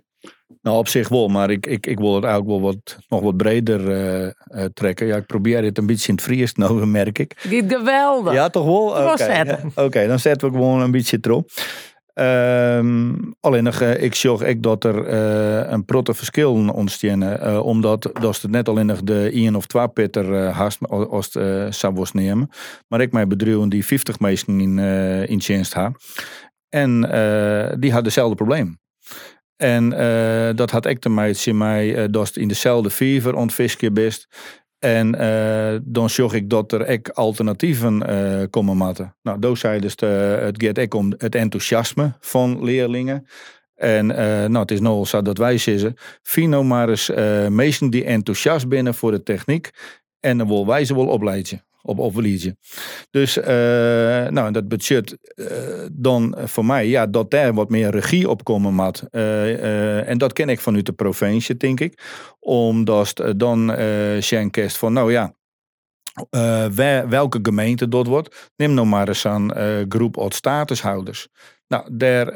Nou, 0.62 0.78
op 0.78 0.88
zich 0.88 1.10
wel, 1.10 1.28
maar 1.28 1.50
ik, 1.50 1.66
ik, 1.66 1.88
ik 1.88 2.00
wil 2.00 2.16
het 2.16 2.24
eigenlijk 2.24 2.54
wel 2.54 2.72
wat, 2.72 2.98
nog 3.08 3.22
wat 3.22 3.38
breder 3.38 3.80
uh, 3.80 4.22
uh, 4.22 4.66
trekken. 4.74 5.08
Ja, 5.08 5.16
ik 5.16 5.26
probeer 5.26 5.62
dit 5.62 5.78
een 5.78 5.86
beetje 5.86 6.08
in 6.08 6.14
het 6.14 6.24
Fries 6.24 6.54
nou, 6.54 6.86
merk 6.86 7.20
ik. 7.20 7.48
Dit 7.50 7.74
geweldig. 7.74 8.34
Ja, 8.34 8.50
toch 8.50 8.66
wel? 8.66 8.86
Oké, 8.86 9.12
okay. 9.12 9.46
ja, 9.46 9.60
okay, 9.76 10.08
dan 10.08 10.20
zetten 10.20 10.52
we 10.52 10.56
gewoon 10.56 10.82
een 10.82 10.92
beetje 10.92 11.18
erop. 11.22 11.50
Um, 12.16 13.34
alleen 13.40 13.66
uh, 13.66 14.04
ik 14.04 14.16
zag 14.16 14.42
ik 14.42 14.64
dat 14.64 14.84
er 14.84 15.08
uh, 15.08 15.72
een 15.72 15.86
protte 15.86 16.14
verschil 16.14 16.70
ontstaan. 16.70 17.24
Uh, 17.24 17.66
omdat 17.66 18.10
dat 18.22 18.42
het 18.42 18.52
net 18.52 18.70
alleen 18.70 18.92
de 19.04 19.30
1 19.34 19.56
of 19.56 19.66
2 19.66 19.88
peter 19.88 20.30
uh, 20.30 20.58
haast 20.58 20.88
als 20.90 21.34
het 21.34 21.76
zou 21.76 21.94
was 21.94 22.12
nemen. 22.12 22.50
Maar 22.88 23.02
ik 23.02 23.12
mijn 23.12 23.28
bedrijven 23.28 23.70
die 23.70 23.86
50 23.86 24.20
mensen 24.20 24.62
in, 24.62 24.80
in 25.28 25.38
dienst. 25.38 25.76
En 26.70 27.02
die 27.80 27.92
hadden 27.92 28.04
hetzelfde 28.04 28.36
probleem. 28.36 28.80
En 29.56 29.90
dat 30.56 30.72
had 30.72 30.86
ik 30.86 31.00
te 31.00 31.10
maken 31.10 31.58
met 31.58 32.14
dat 32.14 32.36
in 32.36 32.48
dezelfde 32.48 32.90
fever 32.90 33.36
ontvisken 33.36 33.94
best. 33.94 34.28
En 34.84 35.16
uh, 35.22 35.80
dan 35.84 36.10
zag 36.10 36.34
ik 36.34 36.50
dat 36.50 36.72
er 36.72 37.00
alternatieven 37.14 38.04
uh, 38.10 38.44
komen 38.50 38.78
matten. 38.78 39.16
Nou, 39.22 39.40
dat 39.40 39.58
zei 39.58 39.80
dus 39.80 39.96
de, 39.96 40.06
het 40.42 40.64
gaat 40.64 40.94
om 40.94 41.14
het 41.18 41.36
enthousiasme 41.36 42.14
van 42.20 42.64
leerlingen. 42.64 43.28
En 43.76 44.10
uh, 44.10 44.16
nou, 44.18 44.58
het 44.58 44.72
is 44.72 44.80
nogal 44.80 45.06
zo 45.06 45.22
dat 45.22 45.38
wij 45.38 45.58
zeggen, 45.58 45.96
nou 46.24 46.64
maar 46.64 46.90
eens 46.90 47.12
mensen 47.50 47.90
die 47.90 48.04
enthousiast 48.04 48.68
binnen 48.68 48.94
voor 48.94 49.12
de 49.12 49.24
techniek. 49.24 49.70
En 50.20 50.38
dan 50.38 50.48
wil 50.48 50.68
wij 50.68 50.86
ze 50.86 50.96
wel 50.96 51.08
opleiden. 51.08 51.64
Op 51.86 52.00
opleiden. 52.00 52.58
Dus 53.10 53.38
uh, 53.38 53.46
nou, 54.28 54.52
dat 54.52 54.68
budget 54.68 55.18
uh, 55.36 55.48
dan 55.92 56.36
voor 56.44 56.66
mij, 56.66 56.88
ja, 56.88 57.08
dat 57.08 57.32
daar 57.32 57.54
wat 57.54 57.70
meer 57.70 57.90
regie 57.90 58.30
op 58.30 58.44
komen 58.44 58.74
moet. 58.74 59.04
Uh, 59.12 60.10
en 60.10 60.18
dat 60.18 60.34
ken 60.34 60.50
ik 60.50 60.60
vanuit 60.60 60.86
de 60.86 60.94
provincie, 60.94 61.58
denk 61.58 61.80
ik. 61.80 62.02
Omdat 62.40 63.34
dan 63.36 63.80
uh, 63.80 64.68
van, 64.68 64.94
nou 64.94 65.12
ja, 65.12 65.34
welke 67.08 67.40
gemeente 67.42 67.88
dat 67.88 68.08
wordt. 68.08 68.52
Neem 68.56 68.74
nou 68.74 68.88
maar 68.88 69.08
eens 69.08 69.26
aan 69.26 69.52
groep 69.90 70.18
от 70.18 70.34
statushouders. 70.34 71.28
Nou, 71.68 71.90
daar 71.92 72.36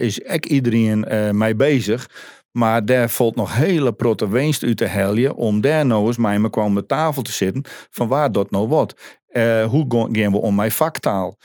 is 0.00 0.20
echt 0.20 0.46
iedereen 0.46 1.04
mee 1.38 1.54
bezig. 1.54 2.08
Maar 2.56 2.84
daar 2.84 3.08
valt 3.08 3.36
nog 3.36 3.56
hele 3.56 3.92
protte 3.92 4.28
winst 4.28 4.62
uit 4.62 4.76
te 4.76 4.84
helden 4.84 5.34
om 5.34 5.60
daar 5.60 5.86
nou 5.86 6.06
eens 6.06 6.16
mee 6.16 6.50
kwam 6.50 6.74
de 6.74 6.86
tafel 6.86 7.22
te 7.22 7.32
zitten. 7.32 7.62
Van 7.90 8.08
waar 8.08 8.32
dat 8.32 8.50
nou 8.50 8.68
wat? 8.68 8.94
hoe 9.68 10.08
gaan 10.12 10.32
we 10.32 10.40
om 10.40 10.54
mijn 10.54 10.70
vaktaal? 10.70 11.38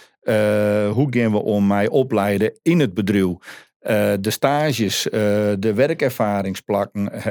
hoe 0.94 1.08
gaan 1.10 1.32
we 1.32 1.42
om 1.44 1.68
mij 1.68 1.88
opleiden 1.88 2.60
in 2.62 2.80
het 2.80 2.94
bedrijf? 2.94 3.69
Uh, 3.90 4.14
de 4.20 4.30
stages, 4.30 5.06
uh, 5.06 5.12
de 5.60 5.74
werkervaringsplakken, 5.76 7.12
uh, 7.16 7.24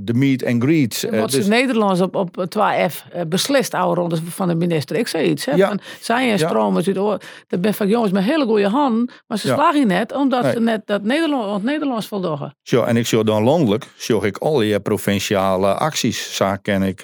de 0.00 0.14
meet 0.14 0.46
and 0.46 0.62
greets. 0.62 1.04
Wat 1.10 1.30
dus... 1.30 1.46
Nederlands 1.46 2.00
op, 2.00 2.14
op 2.14 2.46
2F 2.58 3.26
beslist, 3.28 3.74
oude 3.74 4.00
rondes 4.00 4.20
van 4.28 4.48
de 4.48 4.54
minister. 4.54 4.96
Ik 4.96 5.08
zei 5.08 5.28
iets, 5.28 5.44
hè, 5.44 5.54
ja. 5.54 5.68
van 5.68 5.80
zij 6.00 6.30
en 6.30 6.38
stromen. 6.38 6.82
Ja. 6.84 7.18
Dat 7.46 7.60
ben 7.60 7.74
van 7.74 7.88
jongens 7.88 8.12
met 8.12 8.24
hele 8.24 8.44
goede 8.44 8.68
handen, 8.68 9.10
maar 9.26 9.38
ze 9.38 9.48
ja. 9.48 9.54
slagen 9.54 9.86
net 9.86 10.12
omdat 10.12 10.42
nee. 10.42 10.52
ze 10.52 10.60
net 10.60 10.82
dat 10.84 11.02
Nederland, 11.02 11.54
het 11.54 11.62
Nederlands 11.62 12.06
voldoen. 12.06 12.52
Zo, 12.62 12.82
en 12.82 12.96
ik 12.96 13.06
zie 13.06 13.24
dan 13.24 13.42
landelijk, 13.42 13.86
zie 13.96 14.26
ik 14.26 14.38
al 14.38 14.56
die 14.56 14.80
provinciale 14.80 15.74
acties. 15.74 16.36
Zo 16.36 16.54
ken 16.62 16.82
ik, 16.82 17.00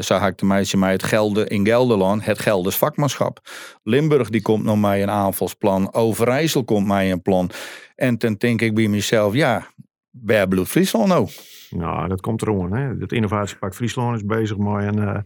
zag 0.00 0.26
ik 0.26 0.38
de 0.38 0.46
meisje 0.46 0.76
mij 0.76 0.92
het 0.92 1.02
Gelden 1.02 1.46
in 1.46 1.66
Gelderland, 1.66 2.24
het 2.24 2.38
Gelders 2.38 2.76
vakmanschap. 2.76 3.38
Limburg 3.82 4.28
die 4.28 4.42
komt 4.42 4.64
nog 4.64 4.78
mij 4.78 5.02
een 5.02 5.10
aanvalsplan, 5.10 5.94
Overijssel 5.94 6.64
komt 6.64 6.86
mij 6.86 7.10
een 7.10 7.22
plan. 7.22 7.50
En 7.98 8.18
toen 8.18 8.34
denk 8.34 8.60
ik 8.60 8.74
bij 8.74 8.88
mezelf, 8.88 9.34
ja, 9.34 9.66
waar 10.10 10.48
bloedt 10.48 10.68
Friesland 10.68 11.08
nou? 11.08 11.28
Nou, 11.70 12.08
dat 12.08 12.20
komt 12.20 12.42
erom. 12.42 12.72
Hè. 12.72 12.94
Het 12.98 13.12
innovatiepak 13.12 13.74
Friesland 13.74 14.16
is 14.16 14.24
bezig 14.24 14.56
met 14.56 14.84
een, 14.84 14.98
uh, 14.98 15.18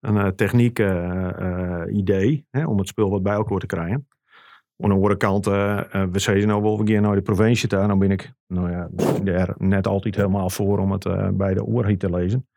een 0.00 0.16
uh, 0.16 0.26
techniek 0.26 0.78
uh, 0.78 1.80
idee 1.90 2.46
hè, 2.50 2.66
om 2.66 2.78
het 2.78 2.88
spul 2.88 3.10
wat 3.10 3.22
bij 3.22 3.34
elkaar 3.34 3.58
te 3.58 3.66
krijgen. 3.66 4.08
Aan 4.78 4.88
de 4.88 4.94
andere 4.94 5.16
kant, 5.16 5.44
we 5.44 6.08
zeggen 6.12 6.46
nou 6.46 6.62
wel, 6.62 6.84
we 6.84 6.92
gaan 6.92 7.02
naar 7.02 7.14
de 7.14 7.22
provincie 7.22 7.68
toe. 7.68 7.86
Dan 7.86 7.98
ben 7.98 8.10
ik 8.10 8.32
nou 8.46 8.70
ja, 8.70 8.88
daar 9.22 9.54
net 9.58 9.86
altijd 9.86 10.16
helemaal 10.16 10.50
voor 10.50 10.78
om 10.78 10.92
het 10.92 11.36
bij 11.36 11.54
de 11.54 11.64
oorhit 11.64 12.00
te 12.00 12.10
lezen. 12.10 12.48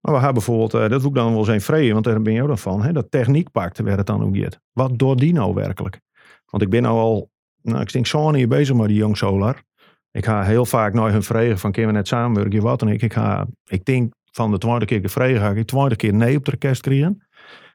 Maar 0.00 0.14
we 0.14 0.20
hebben 0.20 0.34
bijvoorbeeld, 0.34 0.70
dat 0.70 1.00
wil 1.00 1.10
ik 1.10 1.14
dan 1.16 1.32
wel 1.34 1.44
zijn 1.44 1.60
vrede, 1.60 1.92
want 1.92 2.04
daar 2.04 2.22
ben 2.22 2.32
je 2.32 2.42
ook 2.42 2.48
dan 2.48 2.58
van, 2.58 2.82
hè, 2.82 2.92
dat 2.92 3.10
techniekpact 3.10 3.80
waar 3.80 3.96
het 3.96 4.06
dan 4.06 4.22
ook. 4.22 4.36
Wat 4.72 4.98
door 4.98 5.16
die 5.16 5.32
nou 5.32 5.54
werkelijk? 5.54 6.00
Want 6.46 6.62
ik 6.62 6.70
ben 6.70 6.82
nou 6.82 6.98
al 6.98 7.30
nou, 7.66 7.80
ik 7.80 7.92
denk 7.92 8.06
zo 8.06 8.30
niet 8.30 8.48
bezig 8.48 8.76
met 8.76 8.88
die 8.88 8.96
Jong 8.96 9.16
Solar. 9.16 9.62
Ik 10.10 10.24
ga 10.24 10.42
heel 10.42 10.66
vaak 10.66 10.92
naar 10.92 11.12
hun 11.12 11.22
vragen 11.22 11.58
van 11.58 11.72
kunnen 11.72 11.90
we 11.90 11.96
net 11.96 12.08
samenwerken, 12.08 12.62
wat 12.62 12.82
en 12.82 12.88
ik. 12.88 13.02
Ik, 13.02 13.12
ga, 13.12 13.46
ik 13.64 13.84
denk 13.84 14.12
van 14.30 14.50
de 14.50 14.58
tweede 14.58 14.84
keer 14.84 15.00
gevraagd 15.00 15.38
ga 15.38 15.50
ik 15.50 15.56
de 15.56 15.64
tweede 15.64 15.96
keer 15.96 16.14
nee 16.14 16.36
op 16.36 16.44
de 16.44 16.56
kerst 16.56 16.82
krijgen. 16.82 17.26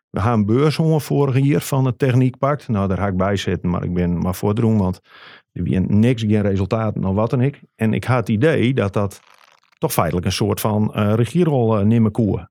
We 0.10 0.20
gaan 0.20 0.40
een 0.40 0.46
beurs 0.46 0.76
vorig 0.98 1.40
jaar 1.40 1.62
van 1.62 1.86
het 1.86 2.00
Techniekpact. 2.00 2.68
Nou, 2.68 2.88
daar 2.88 2.98
ga 2.98 3.08
ik 3.08 3.18
bij 3.18 3.36
zitten, 3.36 3.70
maar 3.70 3.84
ik 3.84 3.94
ben 3.94 4.18
maar 4.18 4.36
voor 4.36 4.56
doen, 4.56 4.78
want 4.78 5.00
er 5.52 5.82
niks, 5.82 6.22
geen 6.22 6.42
resultaten, 6.42 7.02
nog 7.02 7.16
wat 7.16 7.34
en 7.34 7.42
ik. 7.42 7.62
En 7.76 7.94
ik 7.94 8.04
had 8.04 8.18
het 8.18 8.30
idee 8.30 8.74
dat 8.74 8.94
dat 8.94 9.20
toch 9.78 9.94
feitelijk 9.94 10.26
een 10.26 10.32
soort 10.32 10.60
van 10.60 10.94
uh, 10.96 11.14
regierol 11.14 11.80
uh, 11.80 11.86
nemen 11.86 12.12
koer. 12.12 12.50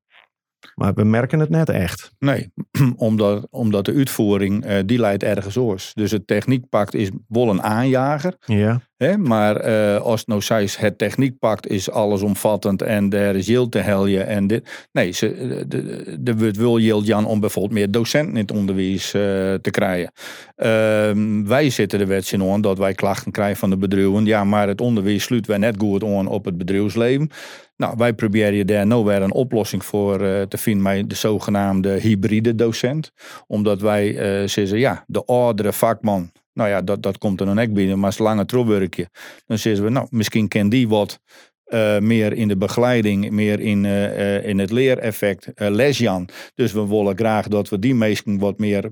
Maar 0.74 0.94
we 0.94 1.04
merken 1.04 1.38
het 1.38 1.48
net 1.48 1.68
echt. 1.68 2.12
Nee, 2.18 2.52
omdat, 2.96 3.46
omdat 3.50 3.84
de 3.84 3.94
uitvoering, 3.94 4.66
uh, 4.66 4.76
die 4.86 4.98
leidt 4.98 5.22
ergens 5.22 5.56
oors. 5.56 5.92
Dus 5.94 6.10
het 6.10 6.26
techniekpact 6.26 6.94
is 6.94 7.10
wel 7.28 7.48
een 7.48 7.62
aanjager. 7.62 8.34
Ja. 8.44 8.80
Hè? 9.00 9.18
Maar 9.18 9.68
uh, 9.68 9.96
als 9.96 10.20
het 10.20 10.28
nou 10.28 10.42
zei, 10.42 10.68
het 10.76 10.98
techniekpact 10.98 11.66
is 11.66 11.90
allesomvattend 11.90 12.82
en 12.82 13.08
daar 13.08 13.36
is 13.36 13.46
heel 13.46 13.68
te 13.68 13.78
helje. 13.78 14.20
En 14.20 14.46
dit. 14.46 14.88
Nee, 14.92 15.10
ze, 15.10 15.64
de, 15.68 16.16
de, 16.20 16.36
wordt 16.36 16.56
wel 16.56 16.76
heel 16.76 17.02
Jan 17.02 17.26
om 17.26 17.40
bijvoorbeeld 17.40 17.74
meer 17.74 17.90
docenten 17.90 18.34
in 18.34 18.40
het 18.40 18.52
onderwijs 18.52 19.14
uh, 19.14 19.22
te 19.54 19.70
krijgen. 19.70 20.12
Uh, 20.56 21.46
wij 21.46 21.70
zitten 21.70 22.00
er 22.00 22.06
wet 22.06 22.32
in 22.32 22.42
aan 22.42 22.60
dat 22.60 22.78
wij 22.78 22.94
klachten 22.94 23.32
krijgen 23.32 23.56
van 23.56 23.70
de 23.70 23.76
bedrijven. 23.76 24.24
Ja, 24.24 24.44
maar 24.44 24.68
het 24.68 24.80
onderwijs 24.80 25.22
sluit 25.22 25.46
wij 25.46 25.58
net 25.58 25.74
goed 25.78 26.04
aan 26.04 26.26
op 26.26 26.44
het 26.44 26.58
bedrijfsleven. 26.58 27.30
Nou, 27.76 27.94
wij 27.96 28.12
proberen 28.12 28.66
daar 28.66 28.86
nou 28.86 29.04
weer 29.04 29.22
een 29.22 29.32
oplossing 29.32 29.84
voor 29.84 30.18
te 30.48 30.58
vinden 30.58 30.82
met 30.82 31.10
de 31.10 31.16
zogenaamde 31.16 31.90
hybride 31.90 32.54
docent. 32.70 33.12
Omdat 33.46 33.80
wij 33.80 34.08
uh, 34.42 34.48
zeggen, 34.48 34.78
ja, 34.78 35.04
de 35.06 35.24
oudere 35.24 35.72
vakman, 35.72 36.30
nou 36.52 36.68
ja, 36.68 36.82
dat, 36.82 37.02
dat 37.02 37.18
komt 37.18 37.40
er 37.40 37.46
dan 37.46 37.60
ook 37.60 37.72
binnen, 37.72 37.98
maar 37.98 38.16
het 38.18 38.48
trouwwerkje, 38.48 39.08
dan 39.46 39.58
zeggen 39.58 39.84
we, 39.84 39.90
nou, 39.90 40.06
misschien 40.10 40.48
kan 40.48 40.68
die 40.68 40.88
wat 40.88 41.20
uh, 41.66 41.98
meer 41.98 42.32
in 42.32 42.48
de 42.48 42.56
begeleiding, 42.56 43.30
meer 43.30 43.60
in, 43.60 43.84
uh, 43.84 44.46
in 44.46 44.58
het 44.58 44.70
leereffect 44.70 45.52
lesjan. 45.54 46.28
Dus 46.54 46.72
we 46.72 46.86
willen 46.86 47.16
graag 47.16 47.48
dat 47.48 47.68
we 47.68 47.78
die 47.78 47.94
mensen 47.94 48.38
wat 48.38 48.58
meer 48.58 48.90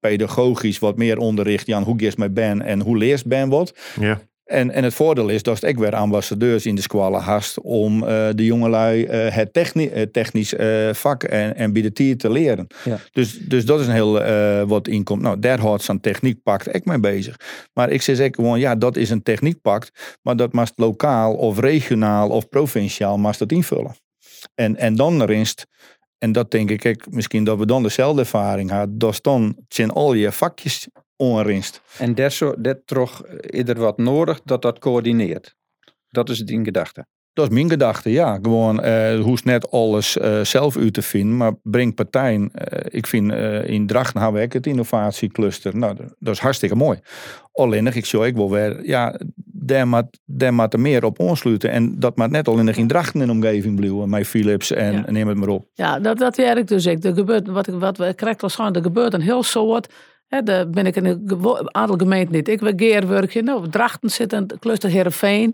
pedagogisch, 0.00 0.78
wat 0.78 0.96
meer 0.96 1.18
onderricht, 1.18 1.66
Jan, 1.66 1.82
hoe 1.82 1.98
geest 1.98 2.18
met 2.18 2.34
ben 2.34 2.62
en 2.62 2.80
hoe 2.80 2.96
leest 2.96 3.26
ben 3.26 3.48
wat. 3.48 3.78
Ja. 4.00 4.20
En, 4.44 4.70
en 4.70 4.84
het 4.84 4.94
voordeel 4.94 5.28
is 5.28 5.42
dat 5.42 5.62
ik 5.62 5.78
weer 5.78 5.94
ambassadeurs 5.94 6.66
in 6.66 6.74
de 6.74 6.82
squallen 6.82 7.20
hast 7.20 7.60
om 7.60 8.02
uh, 8.02 8.28
de 8.34 8.44
jongelui 8.44 9.04
uh, 9.04 9.34
het 9.34 9.52
techni 9.52 9.90
uh, 9.94 10.02
technisch 10.02 10.54
vak 10.92 11.22
en, 11.22 11.56
en 11.56 11.72
te 12.16 12.30
leren. 12.30 12.66
Ja. 12.84 12.98
Dus, 13.12 13.38
dus 13.38 13.64
dat 13.64 13.80
is 13.80 13.86
een 13.86 13.92
heel 13.92 14.22
wat 14.66 14.88
inkomt. 14.88 15.22
Nou, 15.22 15.38
daar 15.38 15.58
houdt 15.58 15.82
zo'n 15.82 16.00
techniekpact 16.00 16.74
ik 16.74 16.84
mee 16.84 17.00
bezig. 17.00 17.36
Maar 17.72 17.90
ik 17.90 18.02
zeg 18.02 18.16
zeker 18.16 18.42
gewoon, 18.42 18.60
ja, 18.60 18.74
dat 18.74 18.96
is 18.96 19.10
een 19.10 19.22
techniekpact, 19.22 20.16
maar 20.22 20.36
dat 20.36 20.52
mag 20.52 20.70
lokaal 20.74 21.34
of 21.34 21.58
regionaal 21.58 22.28
of 22.28 22.48
provinciaal 22.48 23.18
mag 23.18 23.36
dat 23.36 23.52
invullen. 23.52 23.94
En, 24.54 24.76
en 24.76 24.96
dan 24.96 25.22
rinst 25.22 25.66
en 26.22 26.32
dat 26.32 26.50
denk 26.50 26.70
ik, 26.70 26.84
ik, 26.84 27.06
misschien 27.10 27.44
dat 27.44 27.58
we 27.58 27.66
dan 27.66 27.82
dezelfde 27.82 28.20
ervaring 28.20 28.70
hadden. 28.70 28.98
Dat 28.98 29.18
dan 29.22 29.56
zijn 29.68 29.90
al 29.90 30.12
je 30.14 30.32
vakjes 30.32 30.88
onrinst. 31.22 31.82
En 31.98 32.14
dat 32.14 32.82
toch 32.84 33.22
ieder 33.50 33.78
wat 33.78 33.98
nodig 33.98 34.40
dat 34.44 34.62
dat 34.62 34.78
coördineert. 34.78 35.54
Dat 36.08 36.28
is 36.28 36.38
het 36.38 36.50
in 36.50 36.64
gedachte. 36.64 37.06
Dat 37.32 37.46
is 37.48 37.54
mijn 37.54 37.70
gedachte, 37.70 38.10
ja. 38.10 38.38
Gewoon, 38.42 38.84
uh, 38.84 39.20
hoeft 39.20 39.44
net 39.44 39.70
alles 39.70 40.16
uh, 40.16 40.40
zelf 40.40 40.76
uit 40.76 40.94
te 40.94 41.02
vinden, 41.02 41.36
maar 41.36 41.52
breng 41.62 41.94
partijen. 41.94 42.50
Uh, 42.54 42.78
ik 42.88 43.06
vind 43.06 43.32
in 43.66 43.86
Drachten 43.86 44.20
hebben 44.20 44.40
we 44.40 44.48
het 44.52 44.66
innovatiecluster. 44.66 45.76
Nou, 45.76 45.96
dat 46.18 46.34
is 46.34 46.40
hartstikke 46.40 46.74
mooi. 46.74 46.98
Alleen, 47.52 47.86
ik 47.86 48.04
zou 48.06 48.26
ik 48.26 48.36
wel 48.36 48.50
weer, 48.50 48.86
ja, 48.86 49.18
daar 49.44 49.88
moet, 49.88 50.18
daar 50.24 50.54
moet 50.54 50.72
er 50.72 50.80
meer 50.80 51.04
op 51.04 51.20
aansluiten. 51.20 51.70
En 51.70 51.98
dat 51.98 52.16
moet 52.16 52.30
net 52.30 52.48
al 52.48 52.58
in 52.58 52.66
de 52.66 52.86
Drachten 52.86 53.20
in 53.20 53.26
de 53.26 53.32
omgeving 53.32 53.76
blijven, 53.76 54.10
met 54.10 54.26
Philips 54.26 54.70
en, 54.72 54.92
Ja. 54.92 55.06
en 55.06 55.12
neem 55.12 55.28
het 55.28 55.36
maar 55.36 55.48
op. 55.48 55.66
Ja, 55.74 55.98
dat, 56.00 56.18
dat 56.18 56.36
werkt 56.36 56.68
dus 56.68 56.86
ik. 56.86 57.04
Er 57.04 57.14
gebeurt, 57.14 57.46
wat, 57.48 57.66
ik- 57.68 57.74
wat 57.74 57.96
we 57.96 58.14
gaan, 58.54 58.74
er 58.74 58.82
gebeurt 58.82 59.14
een 59.14 59.20
heel 59.20 59.42
soort. 59.42 59.92
Daar 60.40 60.70
ben 60.70 60.86
ik 60.86 60.96
in 60.96 61.06
een 61.06 61.74
aantal 61.74 61.96
gemeenten 61.96 62.34
niet. 62.34 62.48
Ik 62.48 62.60
wil 62.60 62.72
geerwerkje. 62.76 63.42
Nou, 63.42 63.68
Drachten 63.68 64.10
zit 64.10 64.32
een 64.32 64.50
cluster. 64.60 65.52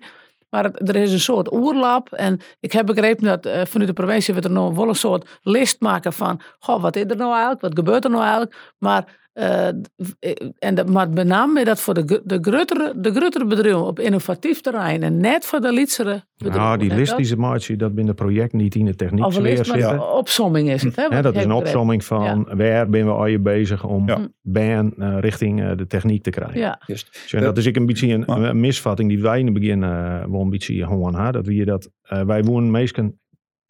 Maar 0.51 0.71
er 0.73 0.97
is 0.97 1.13
een 1.13 1.21
soort 1.21 1.53
oerlap. 1.53 2.13
En 2.13 2.41
ik 2.61 2.73
heb 2.73 2.87
begrepen 2.87 3.25
dat 3.25 3.47
eh, 3.47 3.65
vanuit 3.65 3.89
de 3.89 4.03
provincie 4.03 4.35
we 4.35 4.41
er 4.41 4.51
nog 4.51 4.75
wel 4.75 4.89
een 4.89 4.95
soort 4.95 5.39
list 5.43 5.81
maken 5.81 6.13
van. 6.13 6.41
Goh, 6.59 6.83
wat 6.83 6.97
is 6.97 7.03
er 7.03 7.17
nou 7.17 7.31
eigenlijk? 7.31 7.61
Wat 7.61 7.75
gebeurt 7.75 8.05
er 8.05 8.11
nou 8.11 8.23
eigenlijk? 8.23 8.75
Maar, 8.79 9.28
eh, 9.39 9.69
en 10.59 10.75
dat, 10.75 10.89
maar 10.89 11.11
met 11.11 11.27
name 11.27 11.65
dat 11.65 11.81
voor 11.81 11.95
de, 11.95 12.21
de, 12.25 12.39
grotere, 12.41 12.93
de 12.97 13.11
grotere 13.11 13.45
bedrijven 13.47 13.87
op 13.87 13.99
innovatief 14.01 14.61
terrein. 14.61 15.03
En 15.03 15.17
net 15.21 15.45
voor 15.47 15.61
de 15.61 15.73
lietsere 15.73 16.23
bedrijven. 16.37 16.63
Nou, 16.63 16.79
die 16.79 16.95
list 16.95 17.09
dat- 17.09 17.17
die 17.17 17.27
ze 17.27 17.37
maken, 17.37 17.79
dat 17.79 17.95
binnen 17.95 18.15
project 18.15 18.53
niet 18.53 18.75
in 18.75 18.85
de 18.85 18.95
techniek 18.95 19.25
Of 19.25 19.37
een 19.37 20.01
opsomming 20.01 20.71
is 20.71 20.83
het. 20.83 20.97
Hè, 20.97 21.03
Ja, 21.03 21.23
dat 21.23 21.37
is 21.37 21.45
een 21.45 21.53
opzomming 21.53 22.05
van 22.05 22.49
waar 22.57 22.89
ben 22.89 23.05
we 23.05 23.11
al 23.13 23.27
je 23.27 23.39
bezig 23.39 23.85
om 23.85 24.09
Ja. 24.09 24.19
ban 24.43 24.95
eh, 24.99 25.17
richting 25.21 25.63
eh, 25.63 25.77
de 25.77 25.87
techniek 25.87 26.23
te 26.23 26.31
krijgen. 26.31 26.59
Ja. 26.61 26.81
Dus, 26.87 27.07
en 27.31 27.41
dat 27.43 27.59
is 27.59 27.67
ik 27.67 27.77
een 27.77 27.87
beetje 27.87 28.09
een, 28.09 28.23
Maar- 28.27 28.43
een 28.43 28.61
misvatting 28.61 29.09
die 29.09 29.23
wij 29.23 29.39
in 29.39 29.45
het 29.45 29.55
begin 29.55 29.81
wel 30.31 30.41
een 30.41 30.51
beetje 30.51 30.87
gewoon 30.87 31.15
hadden. 31.15 31.33
Dat 31.33 31.47
we 31.47 31.65
dat, 31.65 31.91
wij 32.27 32.43
wonen 32.43 32.71
meestal 32.71 33.13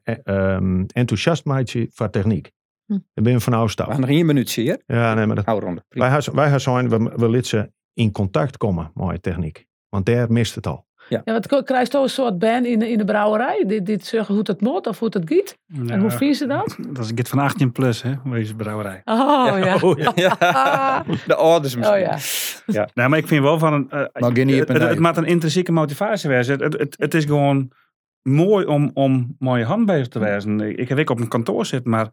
eh, 0.02 0.14
ehm, 0.24 0.84
enthousiast 0.92 1.44
maatje 1.44 1.86
voor 1.92 2.10
techniek. 2.10 2.50
Hm. 2.88 2.98
Daar 3.14 3.24
ben 3.24 3.32
je 3.32 3.40
van 3.40 3.52
We 3.52 3.58
afstap. 3.58 3.90
gaan 3.90 4.00
nog 4.00 4.08
één 4.10 4.26
minuutje 4.26 4.62
hier. 4.62 4.82
Ja, 4.86 5.14
nee, 5.14 5.26
maar 5.26 5.36
dat, 5.36 5.44
Hou 5.44 5.60
ronde. 5.60 5.84
wij, 5.88 6.20
wij 6.32 6.58
zijn, 6.58 6.88
we, 6.88 7.12
we 7.16 7.70
in 7.92 8.12
contact 8.12 8.56
komen 8.56 8.90
met 8.94 9.22
techniek. 9.22 9.66
Want 9.88 10.06
daar 10.06 10.32
mist 10.32 10.54
het 10.54 10.66
al. 10.66 10.86
Ja, 11.08 11.22
wat 11.24 11.46
krijg 11.64 11.82
je 11.82 11.88
toch 11.88 12.02
een 12.02 12.08
soort 12.08 12.38
band 12.38 12.66
in 12.66 12.78
de, 12.78 12.90
in 12.90 12.98
de 12.98 13.04
brouwerij? 13.04 13.64
Dit, 13.66 13.86
dit 13.86 14.06
zeggen 14.06 14.34
hoe 14.34 14.44
het 14.46 14.60
moet 14.60 14.86
of 14.86 14.98
hoe 14.98 15.08
het 15.12 15.22
giet? 15.24 15.58
En 15.86 16.00
hoe 16.00 16.10
vies 16.10 16.38
ze 16.38 16.46
dat? 16.46 16.76
Dat 16.88 17.04
is 17.04 17.08
een 17.08 17.14
kind 17.14 17.28
van 17.28 17.38
18 17.38 17.72
plus, 17.72 18.02
hè, 18.02 18.12
deze 18.24 18.54
brouwerij. 18.54 19.00
Oh 19.04 19.48
ja. 19.58 19.76
Oh, 19.80 19.98
ja. 20.14 20.36
De 21.26 21.34
ouders 21.34 21.76
misschien. 21.76 22.02
Oh 22.02 22.18
ja. 22.66 22.88
Nee, 22.94 23.08
maar 23.08 23.18
ik 23.18 23.26
vind 23.28 23.42
wel 23.42 23.58
van 23.58 23.72
een. 23.72 23.90
eh, 23.90 24.00
het, 24.00 24.38
een 24.38 24.48
het, 24.48 24.68
het 24.68 24.98
moet 24.98 25.16
een 25.16 25.24
intrinsieke 25.24 25.72
motivatie 25.72 26.28
wezen. 26.30 26.62
Het, 26.62 26.72
het, 26.78 26.94
het 26.98 27.14
is 27.14 27.24
gewoon 27.24 27.70
mooi 28.22 28.66
om, 28.66 28.90
om 28.94 29.36
mooie 29.38 29.64
hand 29.64 29.86
bezig 29.86 30.08
te 30.08 30.18
wezen. 30.18 30.60
Ik, 30.60 30.76
ik 30.76 30.88
heb 30.88 30.98
ook 30.98 31.10
op 31.10 31.20
een 31.20 31.28
kantoor 31.28 31.66
zitten, 31.66 31.90
maar 31.90 32.08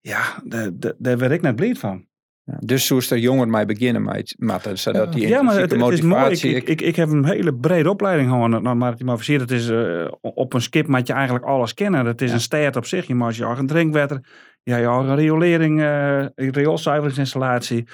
ja, 0.00 0.22
daar- 0.44 0.70
daar- 0.74 0.94
daar 0.98 1.18
werd 1.18 1.32
ik 1.32 1.40
net 1.40 1.56
blij 1.56 1.74
van. 1.74 2.08
Ja, 2.44 2.56
dus 2.60 2.86
zo 2.86 2.96
is 2.96 3.10
er 3.10 3.18
jonger 3.18 3.48
mee 3.48 3.64
beginnen 3.64 4.02
met, 4.02 4.34
met 4.38 4.70
zodat 4.74 5.12
die 5.12 5.28
Ja, 5.28 5.42
maar 5.42 5.60
het, 5.60 5.70
het 5.70 5.92
is 5.92 6.00
mooi. 6.00 6.30
Ik, 6.30 6.42
ik, 6.42 6.68
ik, 6.68 6.80
ik 6.80 6.96
heb 6.96 7.08
een 7.08 7.24
hele 7.24 7.54
brede 7.54 7.90
opleiding 7.90 8.28
gewoon 8.30 8.78
maritiem 8.78 9.08
officier. 9.08 9.38
Dat 9.38 9.50
is 9.50 9.68
eh, 9.68 10.06
op 10.20 10.52
een 10.52 10.60
skip 10.62 10.86
moet 10.86 11.06
je 11.06 11.12
eigenlijk 11.12 11.44
alles 11.44 11.74
kennen. 11.74 12.04
Dat 12.04 12.20
is 12.20 12.28
Ja. 12.28 12.34
een 12.34 12.40
stad 12.40 12.76
op 12.76 12.86
zich. 12.86 13.06
Je 13.06 13.14
mag 13.14 13.36
je 13.36 13.44
eigen 13.44 13.66
drinkwater, 13.66 14.20
je 14.62 14.72
eigen 14.74 15.16
riolering, 15.16 15.80
eh 15.80 16.24
rioolzuiveringsinstallatie. 16.34 17.86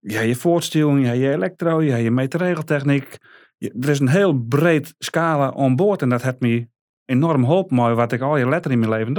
Je 0.00 0.14
hebt 0.14 0.26
je 0.28 0.34
voortstuwing, 0.34 1.00
je 1.00 1.06
hebt 1.06 1.18
je 1.20 1.30
elektro, 1.32 1.82
je 1.82 1.90
hebt 1.90 2.02
je 2.02 2.10
meterregeltechniek. 2.10 3.16
Je- 3.56 3.74
Er 3.80 3.88
is 3.88 3.98
een 4.00 4.08
heel 4.08 4.34
breed 4.34 4.94
scala 4.98 5.54
aan 5.54 5.76
boord 5.76 6.02
en 6.02 6.08
dat 6.08 6.22
heeft 6.22 6.40
me 6.40 6.68
enorm 7.04 7.44
geholpen 7.44 7.76
mooi 7.76 7.94
wat 7.94 8.12
ik 8.12 8.20
al 8.20 8.36
je 8.36 8.48
letter 8.48 8.70
in 8.70 8.78
mijn 8.78 8.90
leven 8.90 9.12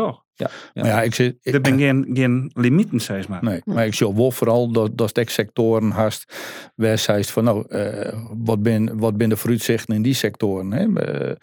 doe. 0.48 0.84
Maar 0.84 0.92
ja, 0.92 1.02
ik 1.02 1.16
zit, 1.16 1.36
Er 1.42 1.62
ben 1.62 1.78
geen, 1.78 2.10
geen 2.14 2.52
limieten, 2.54 3.02
zeg 3.02 3.28
maar. 3.28 3.44
Nee, 3.44 3.62
maar 3.66 3.86
ik 3.86 3.94
zie 3.94 4.14
wel 4.16 4.32
vooral 4.32 4.72
dat, 4.72 4.98
dat 4.98 5.18
ik 5.18 5.30
sectoren 5.30 5.92
hast 5.92 6.34
waar 6.76 6.98
van 7.22 7.44
nou, 7.44 7.66
eh, 7.70 8.14
wat 8.38 8.64
ben 8.64 8.98
wat 9.00 9.18
ben 9.18 9.30
de 9.30 9.38
vooruitzichten 9.38 9.96
in 9.96 10.02
die 10.02 10.14
sectoren. 10.14 10.72
Hè? 10.72 11.02
Eh, 11.02 11.36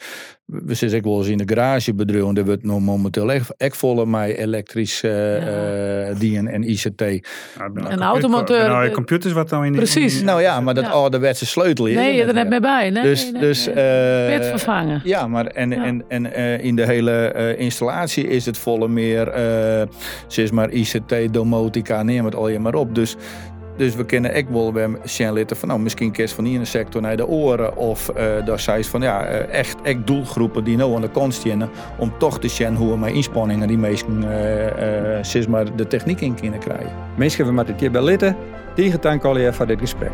we 0.47 0.75
zitten 0.75 0.99
ook 0.99 1.05
wel 1.05 1.19
eens 1.19 1.29
in 1.29 1.37
de 1.39 1.45
garagebedrijven, 1.55 2.35
daar 2.35 2.45
wordt 2.45 2.63
nog 2.65 2.81
momenteel 2.81 3.33
echt, 3.33 3.57
echt 3.57 3.77
volle 3.77 4.07
mij 4.07 4.37
elektrisch 4.39 5.03
eh 5.03 5.11
Ja. 5.37 6.07
eh, 6.09 6.19
dienen 6.19 6.53
en 6.53 6.71
ICT. 6.71 7.01
Nou, 7.01 7.73
nou 7.75 7.91
Een 7.93 8.03
automonteur, 8.03 8.69
Nou, 8.69 8.87
eh, 8.87 8.93
computers 8.93 9.33
wat 9.33 9.49
dan 9.49 9.65
in 9.65 9.73
die- 9.73 9.81
Precies. 9.81 10.23
Nou 10.23 10.41
ja, 10.41 10.61
maar 10.61 10.75
dat 10.75 10.85
Ja. 10.85 10.91
ouderwetse 10.91 11.47
sleutel. 11.47 11.85
Nee, 11.85 12.15
je 12.15 12.23
er 12.25 12.35
net 12.35 12.49
mee 12.49 12.61
bij. 12.61 12.91
Nee, 12.91 13.03
Dus, 13.03 13.31
nee, 13.33 13.41
dus 13.41 13.67
nee. 13.67 13.75
eh, 13.75 14.49
vervangen. 14.49 15.01
Ja, 15.05 15.27
maar 15.27 15.47
en, 15.47 15.71
Ja. 15.71 15.85
en, 15.85 16.05
en 16.09 16.33
eh, 16.33 16.65
in 16.65 16.77
de 16.77 16.87
hele 16.87 17.13
eh, 17.13 17.59
installatie 17.61 18.27
is 18.29 18.47
het 18.47 18.59
volle 18.59 18.86
meer, 18.88 19.29
eh 19.29 19.87
maar 20.51 20.70
ICT, 20.70 21.14
domotica, 21.31 22.03
neem 22.03 22.25
het 22.25 22.35
al 22.35 22.49
je 22.49 22.59
maar 22.59 22.75
op. 22.75 22.94
Dus, 22.94 23.16
dus 23.77 23.94
we 23.94 24.05
kennen 24.05 24.35
ook 24.35 24.51
wel 24.51 24.72
van 25.57 25.68
nou, 25.68 25.81
misschien 25.81 26.11
kerst 26.11 26.35
van 26.35 26.44
hier 26.44 26.59
een 26.61 26.66
sector 26.66 27.03
naar 27.03 27.16
de 27.16 27.27
oren. 27.27 27.77
Of 27.77 28.09
eh 28.09 28.44
daar 28.44 28.61
van 28.88 29.01
ja, 29.01 29.25
eh, 29.25 29.59
echt, 29.59 29.77
echt 29.83 30.07
doelgroepen 30.07 30.64
die 30.64 30.77
nou 30.77 30.94
aan 30.94 31.01
de 31.01 31.11
kant 31.11 31.35
staan 31.35 31.68
om 31.99 32.12
toch 32.18 32.38
te 32.38 32.49
zien 32.49 32.75
hoe 32.75 32.90
we 32.90 32.99
met 32.99 33.12
inspanningen 33.12 33.68
die 33.68 33.79
zeg 35.22 35.49
maar 35.49 35.77
de 35.77 35.87
techniek 35.87 36.20
in 36.20 36.35
kunnen 36.35 36.59
krijgen. 36.59 36.92
Mensen 37.16 37.37
hebben 37.37 37.55
met 37.55 37.68
het 37.68 37.81
hier 37.81 37.90
bij 37.90 38.03
litten. 38.03 38.37
Al 39.25 39.38
je 39.38 39.53
voor 39.53 39.66
dit 39.66 39.79
gesprek. 39.79 40.11